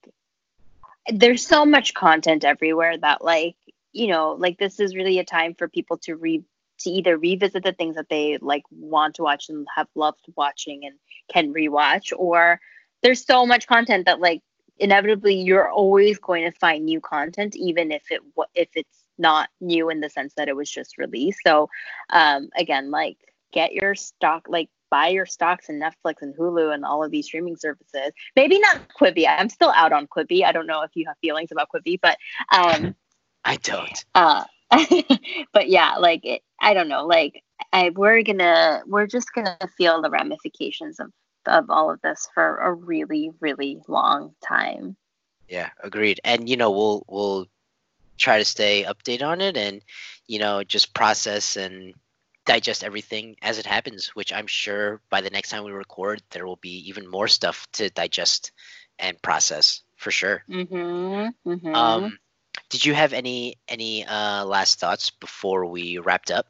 [1.11, 3.55] there's so much content everywhere that like
[3.93, 6.43] you know, like this is really a time for people to re
[6.81, 10.85] to either revisit the things that they like want to watch and have loved watching
[10.85, 10.95] and
[11.33, 12.59] can rewatch, or
[13.01, 14.41] there's so much content that like
[14.79, 18.21] inevitably you're always going to find new content, even if it
[18.55, 21.39] if it's not new in the sense that it was just released.
[21.45, 21.69] So
[22.09, 23.17] um, again, like
[23.51, 27.25] get your stock, like buy your stocks in Netflix and Hulu and all of these
[27.25, 28.11] streaming services.
[28.35, 29.25] Maybe not Quibi.
[29.27, 30.43] I'm still out on Quibi.
[30.43, 32.17] I don't know if you have feelings about Quibi, but
[32.53, 32.95] um,
[33.43, 34.05] I don't.
[34.15, 34.43] Uh,
[35.53, 37.05] but yeah, like it, I don't know.
[37.05, 41.11] Like I, we're gonna, we're just gonna feel the ramifications of
[41.47, 44.95] of all of this for a really, really long time.
[45.47, 46.19] Yeah, agreed.
[46.23, 47.47] And you know, we'll we'll
[48.17, 49.81] try to stay updated on it, and
[50.27, 51.93] you know, just process and
[52.45, 56.45] digest everything as it happens, which I'm sure by the next time we record, there
[56.47, 58.51] will be even more stuff to digest
[58.99, 60.43] and process for sure.
[60.49, 61.75] Mm-hmm, mm-hmm.
[61.75, 62.17] Um,
[62.69, 66.47] did you have any any uh, last thoughts before we wrapped up?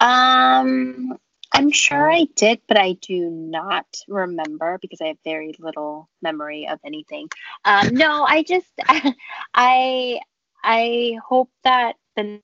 [0.00, 1.18] Um,
[1.52, 6.68] I'm sure I did, but I do not remember because I have very little memory
[6.68, 7.28] of anything.
[7.64, 8.70] Um, no, I just
[9.54, 10.20] I
[10.62, 12.40] I hope that the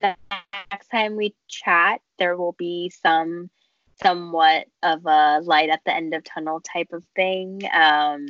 [0.70, 3.50] next time we chat, there will be some
[4.02, 7.60] somewhat of a light at the end of tunnel type of thing.
[7.72, 8.26] Um,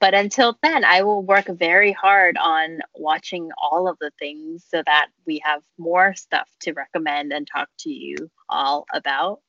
[0.00, 4.82] but until then, I will work very hard on watching all of the things so
[4.86, 9.40] that we have more stuff to recommend and talk to you all about.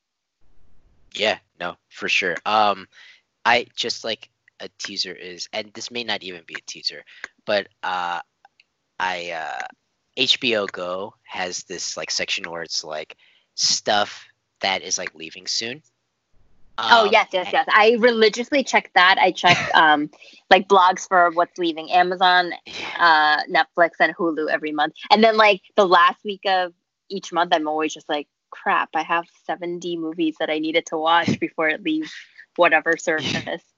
[1.14, 2.36] Yeah, no, for sure.
[2.46, 2.86] Um,
[3.44, 4.30] I just like
[4.60, 7.04] a teaser is, and this may not even be a teaser,
[7.46, 8.20] but uh,
[8.98, 9.66] I uh,
[10.18, 13.16] HBO Go has this like section where it's like
[13.54, 14.24] stuff
[14.60, 15.82] that is like leaving soon.
[16.78, 17.66] oh um, yes, yes, yes.
[17.72, 19.16] I religiously check that.
[19.18, 20.10] I check um
[20.50, 22.52] like blogs for what's leaving Amazon,
[22.98, 24.94] uh, Netflix, and Hulu every month.
[25.10, 26.72] And then like the last week of
[27.08, 30.98] each month, I'm always just like, crap, I have 70 movies that I needed to
[30.98, 32.12] watch before it leaves
[32.56, 33.62] whatever service.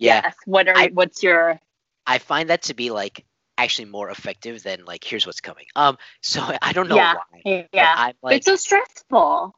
[0.00, 0.22] Yeah.
[0.24, 1.60] yes, what are I, what's your?
[2.04, 3.24] I find that to be like
[3.56, 5.66] actually more effective than like here's what's coming.
[5.76, 7.14] Um, so I don't know yeah,
[7.44, 7.68] why.
[7.72, 9.54] Yeah, I'm like, it's so stressful.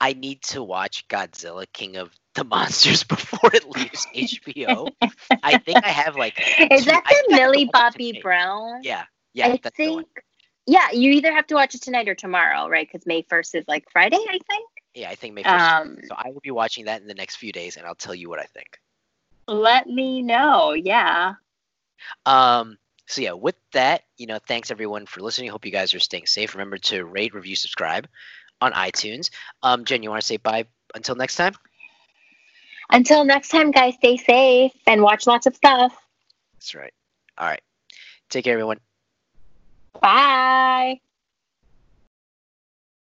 [0.00, 4.90] I need to watch Godzilla King of the Monsters before it leaves HBO.
[5.42, 6.40] I think I have like.
[6.72, 8.80] Is two, that the Millie Bobby Brown?
[8.82, 9.48] Yeah, yeah.
[9.48, 10.06] I think.
[10.66, 12.88] Yeah, you either have to watch it tonight or tomorrow, right?
[12.90, 14.68] Because May first is like Friday, I think.
[14.94, 15.64] Yeah, I think May first.
[15.64, 18.14] Um, so I will be watching that in the next few days, and I'll tell
[18.14, 18.78] you what I think.
[19.46, 20.72] Let me know.
[20.72, 21.34] Yeah.
[22.24, 25.50] Um, so yeah, with that, you know, thanks everyone for listening.
[25.50, 26.54] Hope you guys are staying safe.
[26.54, 28.08] Remember to rate, review, subscribe
[28.60, 29.30] on iTunes.
[29.62, 31.54] Um, Jen, you want to say bye until next time?
[32.90, 35.94] Until next time, guys, stay safe and watch lots of stuff.
[36.54, 36.92] That's right.
[37.36, 37.62] All right.
[38.30, 38.78] Take care, everyone.
[40.00, 41.00] Bye.